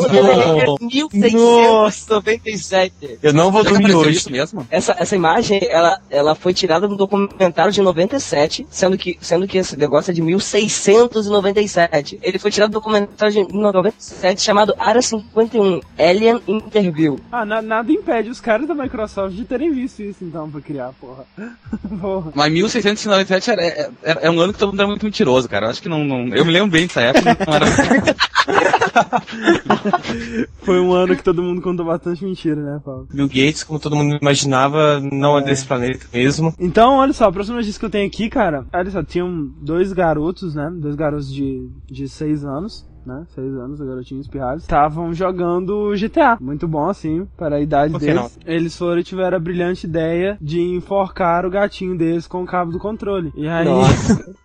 1697. 1.12 3.20
Eu 3.22 3.34
não 3.34 3.52
vou 3.52 3.64
dormir 3.64 3.96
hoje. 3.96 4.18
Isso 4.18 4.32
mesmo? 4.32 4.68
Essa, 4.70 4.96
essa 4.98 5.16
imagem, 5.16 5.60
ela, 5.70 6.00
ela 6.10 6.36
foi 6.36 6.54
tirada 6.54 6.88
do 6.88 6.96
documentário 6.96 7.72
de 7.72 7.82
97, 7.82 8.68
sendo 8.70 8.98
que, 8.98 9.18
sendo 9.22 9.48
que 9.48 9.58
esse 9.58 9.78
negócio 9.78 10.12
é 10.12 10.14
de 10.14 10.22
1697. 10.22 12.20
Ele 12.22 12.40
foi 12.40 12.52
tirado 12.52 12.72
do 12.72 12.74
documentário 12.74 13.48
de 13.48 13.54
97 13.54 14.42
chamado 14.42 14.74
Área 14.78 15.02
51, 15.02 15.80
Alien 15.98 16.42
Interview. 16.48 17.20
Ah, 17.32 17.46
na, 17.46 17.62
nada 17.62 17.92
impede 17.92 18.30
os 18.30 18.40
caras 18.40 18.68
da 18.68 18.76
Microsoft 18.76 19.36
de 19.36 19.46
terem 19.46 19.72
visto 19.72 20.02
isso 20.02 20.24
então 20.24 20.50
pra 20.50 20.62
criar, 20.62 20.92
porra. 21.00 21.26
porra. 22.00 22.32
Mas 22.36 22.52
1697 22.52 23.52
era, 23.52 23.64
era, 23.64 23.92
é 24.22 24.30
um 24.30 24.40
ano 24.40 24.54
que 24.54 24.60
todo 24.60 24.70
mundo 24.70 24.80
era 24.80 24.88
muito 24.88 25.06
mentiroso, 25.06 25.50
cara. 25.50 25.68
Eu 25.68 25.72
acho 25.72 25.82
que 25.82 25.90
não, 25.90 26.04
não. 26.04 26.28
Eu 26.36 26.46
me 26.46 26.52
lembro 26.52 26.72
bem 26.72 26.88
dessa 26.88 27.02
época. 27.02 27.38
Não 27.46 27.54
era... 27.54 27.66
Foi 30.64 30.80
um 30.84 30.94
ano 30.94 31.16
que 31.16 31.24
todo 31.24 31.42
mundo 31.42 31.62
contou 31.62 31.86
bastante 31.86 32.24
mentira, 32.24 32.62
né, 32.62 32.82
Paulo? 32.84 33.08
Bill 33.14 33.28
Gates, 33.28 33.64
como 33.64 33.80
todo 33.80 33.96
mundo 33.96 34.18
imaginava, 34.22 35.00
não 35.00 35.38
é, 35.38 35.42
é 35.42 35.46
desse 35.46 35.66
planeta 35.66 36.06
mesmo. 36.14 36.54
Então, 36.60 36.98
olha 36.98 37.14
só, 37.14 37.26
a 37.26 37.32
próxima 37.32 37.58
notícia 37.58 37.80
que 37.80 37.86
eu 37.86 37.90
tenho 37.90 38.08
aqui, 38.08 38.30
cara, 38.30 38.66
olha 38.74 38.92
só, 38.92 39.04
tinham 39.04 39.52
dois 39.62 39.94
garotos, 39.94 40.56
né? 40.56 40.72
Dois 40.76 40.96
garotos 40.96 41.34
de, 41.34 41.70
de 41.88 42.08
seis 42.08 42.44
anos 42.44 42.86
né? 43.06 43.26
Seis 43.34 43.54
anos, 43.54 43.80
garotinhos 43.80 44.28
pirralhos. 44.28 44.64
Estavam 44.64 45.14
jogando 45.14 45.94
GTA. 45.96 46.38
Muito 46.40 46.68
bom, 46.68 46.90
assim, 46.90 47.28
para 47.38 47.58
a 47.58 47.62
idade 47.62 47.98
deles. 47.98 48.16
Não? 48.16 48.30
Eles 48.46 48.78
foram 48.78 49.00
e 49.00 49.04
tiveram 49.04 49.38
a 49.38 49.40
brilhante 49.40 49.86
ideia 49.86 50.38
de 50.42 50.62
enforcar 50.62 51.46
o 51.46 51.50
gatinho 51.50 51.98
deles 51.98 52.28
com 52.28 52.44
o 52.44 52.46
cabo 52.46 52.72
do 52.72 52.80
controle. 52.80 53.32
E 53.36 53.48
aí. 53.48 53.68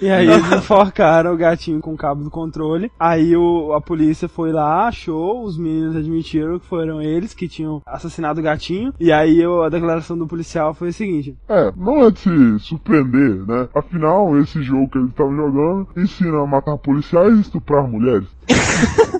e 0.00 0.08
aí 0.08 0.28
eles 0.28 0.50
enforcaram 0.52 1.32
o 1.32 1.36
gatinho 1.36 1.80
com 1.80 1.94
o 1.94 1.96
cabo 1.96 2.24
do 2.24 2.30
controle. 2.30 2.90
Aí 2.98 3.36
o, 3.36 3.72
a 3.72 3.80
polícia 3.80 4.28
foi 4.28 4.52
lá, 4.52 4.88
achou, 4.88 5.44
os 5.44 5.58
meninos 5.58 5.96
admitiram 5.96 6.58
que 6.58 6.66
foram 6.66 7.00
eles 7.00 7.34
que 7.34 7.48
tinham 7.48 7.82
assassinado 7.86 8.40
o 8.40 8.42
gatinho. 8.42 8.92
E 8.98 9.12
aí 9.12 9.42
a 9.44 9.68
declaração 9.68 10.16
do 10.16 10.26
policial 10.26 10.74
foi 10.74 10.88
a 10.88 10.92
seguinte: 10.92 11.36
É, 11.48 11.72
não 11.76 12.04
é 12.04 12.10
de 12.10 12.20
se 12.20 12.58
surpreender, 12.60 13.46
né? 13.46 13.68
Afinal, 13.74 14.38
esse 14.38 14.62
jogo 14.62 14.88
que 14.88 14.98
eles 14.98 15.10
estavam 15.10 15.36
jogando 15.36 15.88
ensina 15.96 16.42
a 16.42 16.46
matar 16.46 16.76
policiais 16.78 17.36
e 17.36 17.40
estuprar 17.40 17.86
mulheres. 17.86 18.28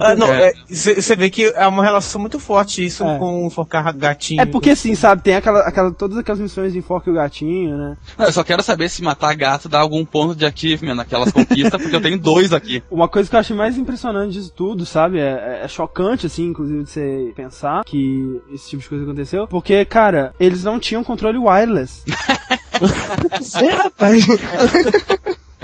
ah, 0.00 0.16
não, 0.16 0.26
você 0.68 1.12
é, 1.12 1.16
vê 1.16 1.30
que 1.30 1.46
é 1.46 1.66
uma 1.66 1.82
relação 1.82 2.20
muito 2.20 2.38
forte 2.38 2.84
isso 2.84 3.04
é. 3.04 3.18
com 3.18 3.46
enforcar 3.46 3.96
gatinho. 3.96 4.40
É 4.40 4.46
porque 4.46 4.70
assim, 4.70 4.94
sabe, 4.94 5.22
tem 5.22 5.36
aquela, 5.36 5.60
aquela, 5.60 5.92
todas 5.92 6.18
aquelas 6.18 6.40
missões 6.40 6.72
de 6.72 6.78
enforque 6.78 7.10
o 7.10 7.14
gatinho, 7.14 7.76
né? 7.76 7.96
Não, 8.18 8.26
eu 8.26 8.32
só 8.32 8.42
quero 8.52 8.62
saber 8.62 8.90
se 8.90 9.02
matar 9.02 9.34
gato 9.34 9.66
dá 9.66 9.80
algum 9.80 10.04
ponto 10.04 10.34
de 10.34 10.44
achievement 10.44 10.94
naquelas 10.94 11.32
conquistas, 11.32 11.80
porque 11.80 11.96
eu 11.96 12.02
tenho 12.02 12.18
dois 12.18 12.52
aqui. 12.52 12.82
Uma 12.90 13.08
coisa 13.08 13.30
que 13.30 13.34
eu 13.34 13.40
acho 13.40 13.54
mais 13.54 13.78
impressionante 13.78 14.32
disso 14.32 14.52
tudo, 14.54 14.84
sabe? 14.84 15.18
É, 15.18 15.60
é, 15.62 15.64
é 15.64 15.68
chocante, 15.68 16.26
assim, 16.26 16.48
inclusive, 16.48 16.84
de 16.84 16.90
você 16.90 17.32
pensar 17.34 17.82
que 17.84 18.40
esse 18.52 18.68
tipo 18.70 18.82
de 18.82 18.88
coisa 18.90 19.04
aconteceu. 19.04 19.46
Porque, 19.48 19.84
cara, 19.86 20.34
eles 20.38 20.64
não 20.64 20.78
tinham 20.78 21.02
controle 21.02 21.38
wireless. 21.38 22.02
Você, 23.38 23.68
rapaz? 23.68 24.26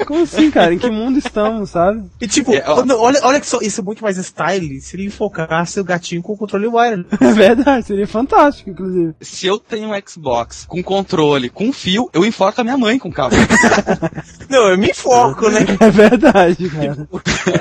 Como 0.07 0.23
assim, 0.23 0.51
cara? 0.51 0.73
Em 0.73 0.79
que 0.79 0.91
mundo 0.91 1.19
estamos, 1.19 1.71
sabe? 1.71 2.05
E 2.21 2.27
tipo, 2.27 2.55
é, 2.55 2.65
olha, 2.67 3.21
olha 3.23 3.41
que 3.41 3.47
só, 3.47 3.59
isso 3.61 3.81
é 3.81 3.85
muito 3.85 4.03
mais 4.03 4.17
style 4.19 4.81
se 4.81 4.97
ele 4.97 5.07
enfocasse 5.07 5.81
o 5.81 5.85
gatinho 5.85 6.23
com 6.23 6.33
o 6.33 6.37
controle 6.37 6.67
wireless. 6.67 7.09
É 7.21 7.33
verdade, 7.33 7.87
seria 7.87 8.07
fantástico, 8.07 8.71
inclusive. 8.71 9.15
Se 9.21 9.47
eu 9.47 9.59
tenho 9.59 9.89
um 9.91 10.01
Xbox 10.07 10.65
com 10.67 10.83
controle, 10.83 11.49
com 11.49 11.73
fio, 11.73 12.09
eu 12.13 12.25
enfoco 12.25 12.61
a 12.61 12.65
minha 12.65 12.77
mãe 12.77 12.99
com 12.99 13.11
cabo. 13.11 13.35
Não, 14.49 14.71
eu 14.71 14.79
me 14.79 14.91
enfoco, 14.91 15.49
né? 15.49 15.61
É 15.81 15.91
verdade, 15.91 16.69
cara. 16.71 17.09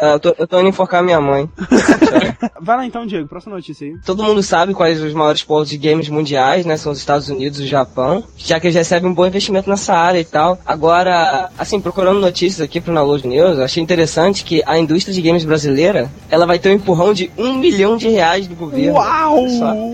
É, 0.02 0.14
eu, 0.14 0.20
tô, 0.20 0.36
eu 0.38 0.48
tô 0.48 0.60
indo 0.60 0.70
enfocar 0.70 1.02
a 1.02 1.04
minha 1.04 1.22
mãe. 1.22 1.50
Vai 2.62 2.78
lá 2.78 2.86
então, 2.86 3.06
Diego, 3.06 3.28
próxima 3.28 3.56
notícia 3.56 3.88
aí. 3.88 3.96
Todo 4.06 4.24
mundo 4.24 4.42
sabe 4.42 4.74
quais 4.74 5.02
os 5.02 5.14
maiores 5.14 5.44
polos 5.44 5.70
de 5.70 5.78
games 5.78 6.10
mundiais, 6.10 6.66
né? 6.66 6.78
São 6.78 6.92
os 6.92 6.98
Estados 6.98 7.30
Unidos 7.30 7.60
e 7.60 7.64
o 7.64 7.68
Japão, 7.68 8.24
já 8.36 8.60
que 8.60 8.68
eles 8.68 8.76
recebem 8.76 9.10
um 9.10 9.14
bom 9.14 9.26
investimento 9.26 9.70
nessa 9.70 9.94
área 9.94 10.20
e 10.20 10.26
tal. 10.26 10.60
Agora, 10.66 11.50
assim, 11.58 11.80
procurando 11.80 12.20
notícias 12.28 12.62
aqui 12.62 12.80
pro 12.80 12.94
Download 12.94 13.28
News, 13.28 13.58
eu 13.58 13.64
achei 13.64 13.82
interessante 13.82 14.44
que 14.44 14.62
a 14.66 14.78
indústria 14.78 15.14
de 15.14 15.22
games 15.22 15.44
brasileira, 15.44 16.12
ela 16.30 16.46
vai 16.46 16.60
ter 16.60 16.70
um 16.70 16.74
empurrão 16.74 17.14
de 17.14 17.32
um 17.38 17.56
milhão 17.56 17.98
de 17.98 18.08
reais 18.10 18.48
do 18.48 18.56
governo. 18.56 18.94
Uau! 18.94 19.46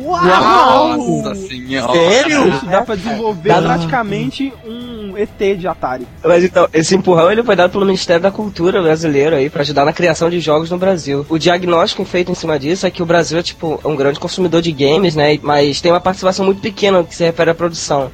Uau! 0.05 0.97
Nossa 0.97 1.35
senhora! 1.35 1.93
Sério? 1.93 2.49
Isso 2.49 2.65
dá 2.65 2.81
pra 2.81 2.95
desenvolver 2.95 3.51
é. 3.51 3.61
praticamente 3.61 4.53
um 4.65 4.93
um 5.13 5.17
ET 5.17 5.57
de 5.57 5.67
Atari. 5.67 6.07
Mas 6.23 6.43
então, 6.43 6.67
esse 6.73 6.95
empurrão 6.95 7.31
ele 7.31 7.43
foi 7.43 7.55
dado 7.55 7.71
pelo 7.71 7.85
Ministério 7.85 8.21
da 8.21 8.31
Cultura 8.31 8.81
brasileiro 8.81 9.35
aí 9.35 9.49
para 9.49 9.61
ajudar 9.61 9.85
na 9.85 9.93
criação 9.93 10.29
de 10.29 10.39
jogos 10.39 10.71
no 10.71 10.77
Brasil. 10.77 11.25
O 11.29 11.37
diagnóstico 11.37 12.03
feito 12.03 12.31
em 12.31 12.35
cima 12.35 12.57
disso 12.57 12.85
é 12.85 12.91
que 12.91 13.03
o 13.03 13.05
Brasil 13.05 13.37
é 13.37 13.43
tipo 13.43 13.79
um 13.85 13.95
grande 13.95 14.19
consumidor 14.19 14.61
de 14.61 14.71
games, 14.71 15.15
né? 15.15 15.39
Mas 15.41 15.79
tem 15.79 15.91
uma 15.91 16.01
participação 16.01 16.45
muito 16.45 16.61
pequena 16.61 16.97
no 16.97 17.05
que 17.05 17.15
se 17.15 17.23
refere 17.23 17.51
à 17.51 17.55
produção 17.55 18.11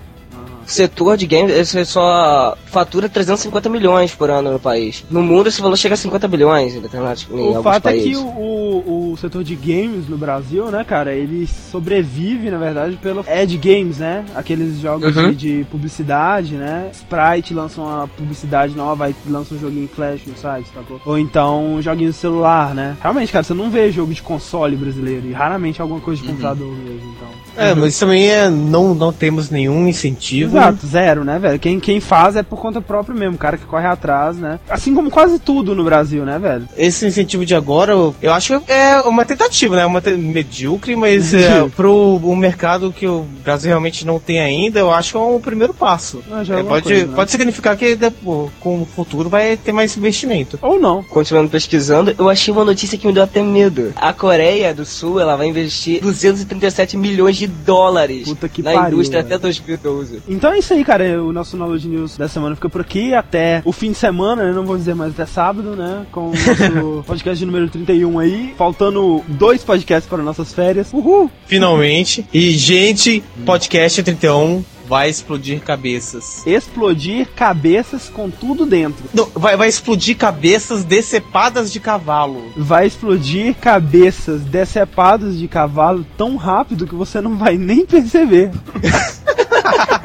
setor 0.65 1.17
de 1.17 1.25
games 1.25 1.73
ele 1.73 1.83
só 1.83 2.55
fatura 2.69 3.09
350 3.09 3.69
milhões 3.69 4.13
por 4.13 4.29
ano 4.29 4.51
no 4.51 4.59
país. 4.59 5.03
No 5.09 5.21
mundo 5.21 5.47
esse 5.47 5.61
valor 5.61 5.75
chega 5.75 5.95
a 5.95 5.97
50 5.97 6.27
bilhões 6.27 6.75
em 6.75 6.81
determinados 6.81 7.27
em 7.31 7.57
O 7.57 7.63
fato 7.63 7.83
países. 7.83 8.07
é 8.07 8.09
que 8.11 8.17
o, 8.17 9.11
o 9.11 9.17
setor 9.17 9.43
de 9.43 9.55
games 9.55 10.07
no 10.07 10.17
Brasil, 10.17 10.65
né, 10.67 10.83
cara, 10.83 11.13
ele 11.13 11.47
sobrevive, 11.47 12.49
na 12.49 12.57
verdade, 12.57 12.97
pelo 12.97 13.25
Ad 13.27 13.57
Games, 13.57 13.97
né? 13.97 14.23
Aqueles 14.35 14.79
jogos 14.79 15.15
uhum. 15.15 15.31
de, 15.31 15.57
de, 15.59 15.63
publicidade, 15.65 16.55
né? 16.55 16.89
Sprite 16.93 17.53
lança 17.53 17.81
uma 17.81 18.07
publicidade 18.07 18.75
nova, 18.75 19.09
e 19.09 19.15
lança 19.27 19.55
um 19.55 19.59
joguinho 19.59 19.87
Flash 19.87 20.21
no 20.27 20.37
site, 20.37 20.69
tá 20.71 20.81
Ou 21.05 21.17
então 21.17 21.81
joguinho 21.81 22.13
celular, 22.13 22.73
né? 22.73 22.95
Realmente, 23.01 23.31
cara, 23.31 23.43
você 23.43 23.53
não 23.53 23.69
vê 23.69 23.91
jogo 23.91 24.13
de 24.13 24.21
console 24.21 24.75
brasileiro 24.75 25.27
e 25.27 25.33
raramente 25.33 25.81
alguma 25.81 25.99
coisa 25.99 26.21
de 26.21 26.27
uhum. 26.27 26.33
computador 26.35 26.71
mesmo, 26.75 27.15
então. 27.15 27.29
É, 27.57 27.73
mas 27.73 27.97
também 27.97 28.29
é, 28.29 28.49
não, 28.49 28.93
não 28.93 29.11
temos 29.11 29.49
nenhum 29.49 29.87
incentivo. 29.87 30.57
Exato, 30.57 30.85
zero, 30.85 31.23
né, 31.23 31.39
velho? 31.39 31.59
Quem, 31.59 31.79
quem 31.79 31.99
faz 31.99 32.35
é 32.35 32.43
por 32.43 32.58
conta 32.59 32.81
própria 32.81 33.15
mesmo, 33.15 33.35
o 33.35 33.39
cara 33.39 33.57
que 33.57 33.65
corre 33.65 33.87
atrás, 33.87 34.37
né? 34.37 34.59
Assim 34.69 34.93
como 34.93 35.09
quase 35.09 35.39
tudo 35.39 35.73
no 35.75 35.83
Brasil, 35.83 36.25
né, 36.25 36.37
velho? 36.37 36.67
Esse 36.77 37.05
incentivo 37.05 37.45
de 37.45 37.55
agora, 37.55 37.93
eu 38.21 38.33
acho 38.33 38.59
que 38.61 38.71
é 38.71 39.01
uma 39.01 39.25
tentativa, 39.25 39.75
né? 39.75 39.85
Uma 39.85 40.01
te 40.01 40.11
medíocre, 40.11 40.95
mas 40.95 41.33
é, 41.33 41.67
pro 41.75 42.19
o 42.21 42.35
mercado 42.35 42.91
que 42.91 43.07
o 43.07 43.25
Brasil 43.43 43.69
realmente 43.69 44.05
não 44.05 44.19
tem 44.19 44.39
ainda, 44.39 44.79
eu 44.79 44.91
acho 44.91 45.11
que 45.11 45.17
é 45.17 45.21
um 45.21 45.39
primeiro 45.39 45.73
passo. 45.73 46.21
Ah, 46.31 46.41
é, 46.41 46.63
pode, 46.63 46.83
coisa, 46.83 47.07
né? 47.07 47.15
pode 47.15 47.31
significar 47.31 47.77
que 47.77 47.95
depois, 47.95 48.51
com 48.59 48.81
o 48.81 48.85
futuro 48.85 49.29
vai 49.29 49.57
ter 49.57 49.71
mais 49.71 49.95
investimento. 49.95 50.59
Ou 50.61 50.79
não. 50.79 51.03
Continuando 51.03 51.49
pesquisando, 51.49 52.13
eu 52.17 52.29
achei 52.29 52.53
uma 52.53 52.65
notícia 52.65 52.97
que 52.97 53.07
me 53.07 53.13
deu 53.13 53.23
até 53.23 53.41
medo. 53.41 53.93
A 53.95 54.13
Coreia 54.13 54.73
do 54.73 54.85
Sul, 54.85 55.19
ela 55.19 55.35
vai 55.35 55.47
investir 55.47 56.01
237 56.01 56.97
milhões 56.97 57.37
de 57.37 57.47
dólares 57.47 58.27
na 58.27 58.73
pariu, 58.73 58.93
indústria 58.93 59.23
velho. 59.23 59.35
até 59.35 59.41
2012. 59.41 60.21
Então 60.27 60.51
é 60.53 60.59
isso 60.59 60.73
aí, 60.73 60.83
cara. 60.83 61.21
O 61.23 61.31
nosso 61.31 61.57
Knowledge 61.57 61.87
News 61.87 62.17
dessa 62.17 62.33
semana 62.33 62.48
fica 62.55 62.69
por 62.69 62.81
aqui. 62.81 63.13
Até 63.13 63.61
o 63.65 63.71
fim 63.71 63.91
de 63.91 63.97
semana, 63.97 64.43
né? 64.43 64.51
Não 64.51 64.65
vou 64.65 64.77
dizer 64.77 64.95
mais 64.95 65.11
até 65.11 65.25
sábado, 65.25 65.75
né? 65.75 66.05
Com 66.11 66.29
o 66.29 66.33
nosso 66.33 67.03
podcast 67.07 67.45
número 67.45 67.69
31 67.69 68.19
aí. 68.19 68.53
Faltando 68.57 69.23
dois 69.27 69.63
podcasts 69.63 70.09
para 70.09 70.23
nossas 70.23 70.53
férias. 70.53 70.91
Uhul! 70.93 71.29
Finalmente. 71.45 72.25
E, 72.33 72.51
gente, 72.51 73.23
podcast 73.45 74.01
31 74.03 74.63
vai 74.87 75.07
explodir 75.07 75.61
cabeças. 75.61 76.45
Explodir 76.47 77.27
cabeças 77.35 78.09
com 78.09 78.27
tudo 78.27 78.65
dentro. 78.65 79.05
Não, 79.13 79.29
vai, 79.35 79.55
vai 79.55 79.69
explodir 79.69 80.17
cabeças 80.17 80.83
decepadas 80.83 81.71
de 81.71 81.79
cavalo. 81.79 82.41
Vai 82.57 82.87
explodir 82.87 83.53
cabeças 83.53 84.41
decepadas 84.41 85.37
de 85.37 85.47
cavalo 85.47 86.03
tão 86.17 86.35
rápido 86.37 86.87
que 86.87 86.95
você 86.95 87.21
não 87.21 87.37
vai 87.37 87.55
nem 87.55 87.85
perceber. 87.85 88.49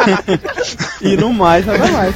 e 1.01 1.17
no 1.17 1.33
mais, 1.33 1.65
nada 1.67 1.87
mais. 1.89 2.15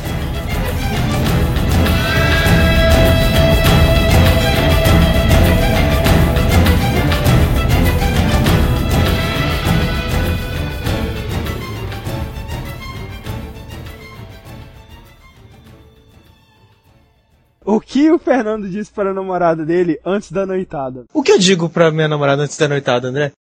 Que 17.88 18.12
o 18.12 18.18
Fernando 18.18 18.68
disse 18.68 18.92
para 18.92 19.10
a 19.10 19.14
namorada 19.14 19.64
dele 19.64 19.98
antes 20.04 20.30
da 20.30 20.44
noitada? 20.44 21.06
O 21.12 21.22
que 21.22 21.32
eu 21.32 21.38
digo 21.38 21.70
para 21.70 21.90
minha 21.90 22.06
namorada 22.06 22.42
antes 22.42 22.58
da 22.58 22.68
noitada, 22.68 23.08
André? 23.08 23.32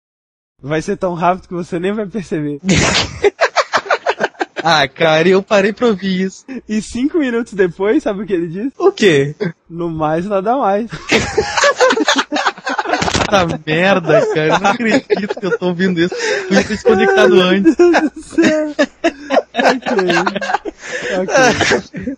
Vai 0.63 0.81
ser 0.81 0.97
tão 0.97 1.15
rápido 1.15 1.49
que 1.49 1.55
você 1.55 1.81
nem 1.81 1.93
vai 1.93 2.07
perceber. 2.07 2.61
ah, 4.63 4.87
cara, 4.87 5.29
eu 5.29 5.43
parei 5.43 5.73
pra 5.73 5.89
ouvir 5.89 6.21
isso. 6.23 6.45
E 6.69 6.81
cinco 6.81 7.19
minutos 7.19 7.55
depois, 7.55 8.05
sabe 8.05 8.23
o 8.23 8.27
que 8.27 8.33
ele 8.33 8.47
disse? 8.47 8.73
O 8.79 8.93
quê? 8.93 9.35
No 9.69 9.91
mais, 9.91 10.27
nada 10.27 10.57
mais. 10.57 10.89
Puta 13.19 13.61
merda, 13.67 14.25
cara. 14.33 14.47
Eu 14.47 14.61
não 14.61 14.71
acredito 14.71 15.41
que 15.41 15.47
eu 15.47 15.59
tô 15.59 15.67
ouvindo 15.67 16.01
isso. 16.01 16.15
Fui 16.47 16.63
desconectado 16.63 17.41
antes. 17.41 17.77
Meu 17.77 17.91
Deus 17.91 18.13
do 18.13 18.23
céu. 18.23 18.71
ok. 19.59 19.97
Ok. 21.21 22.17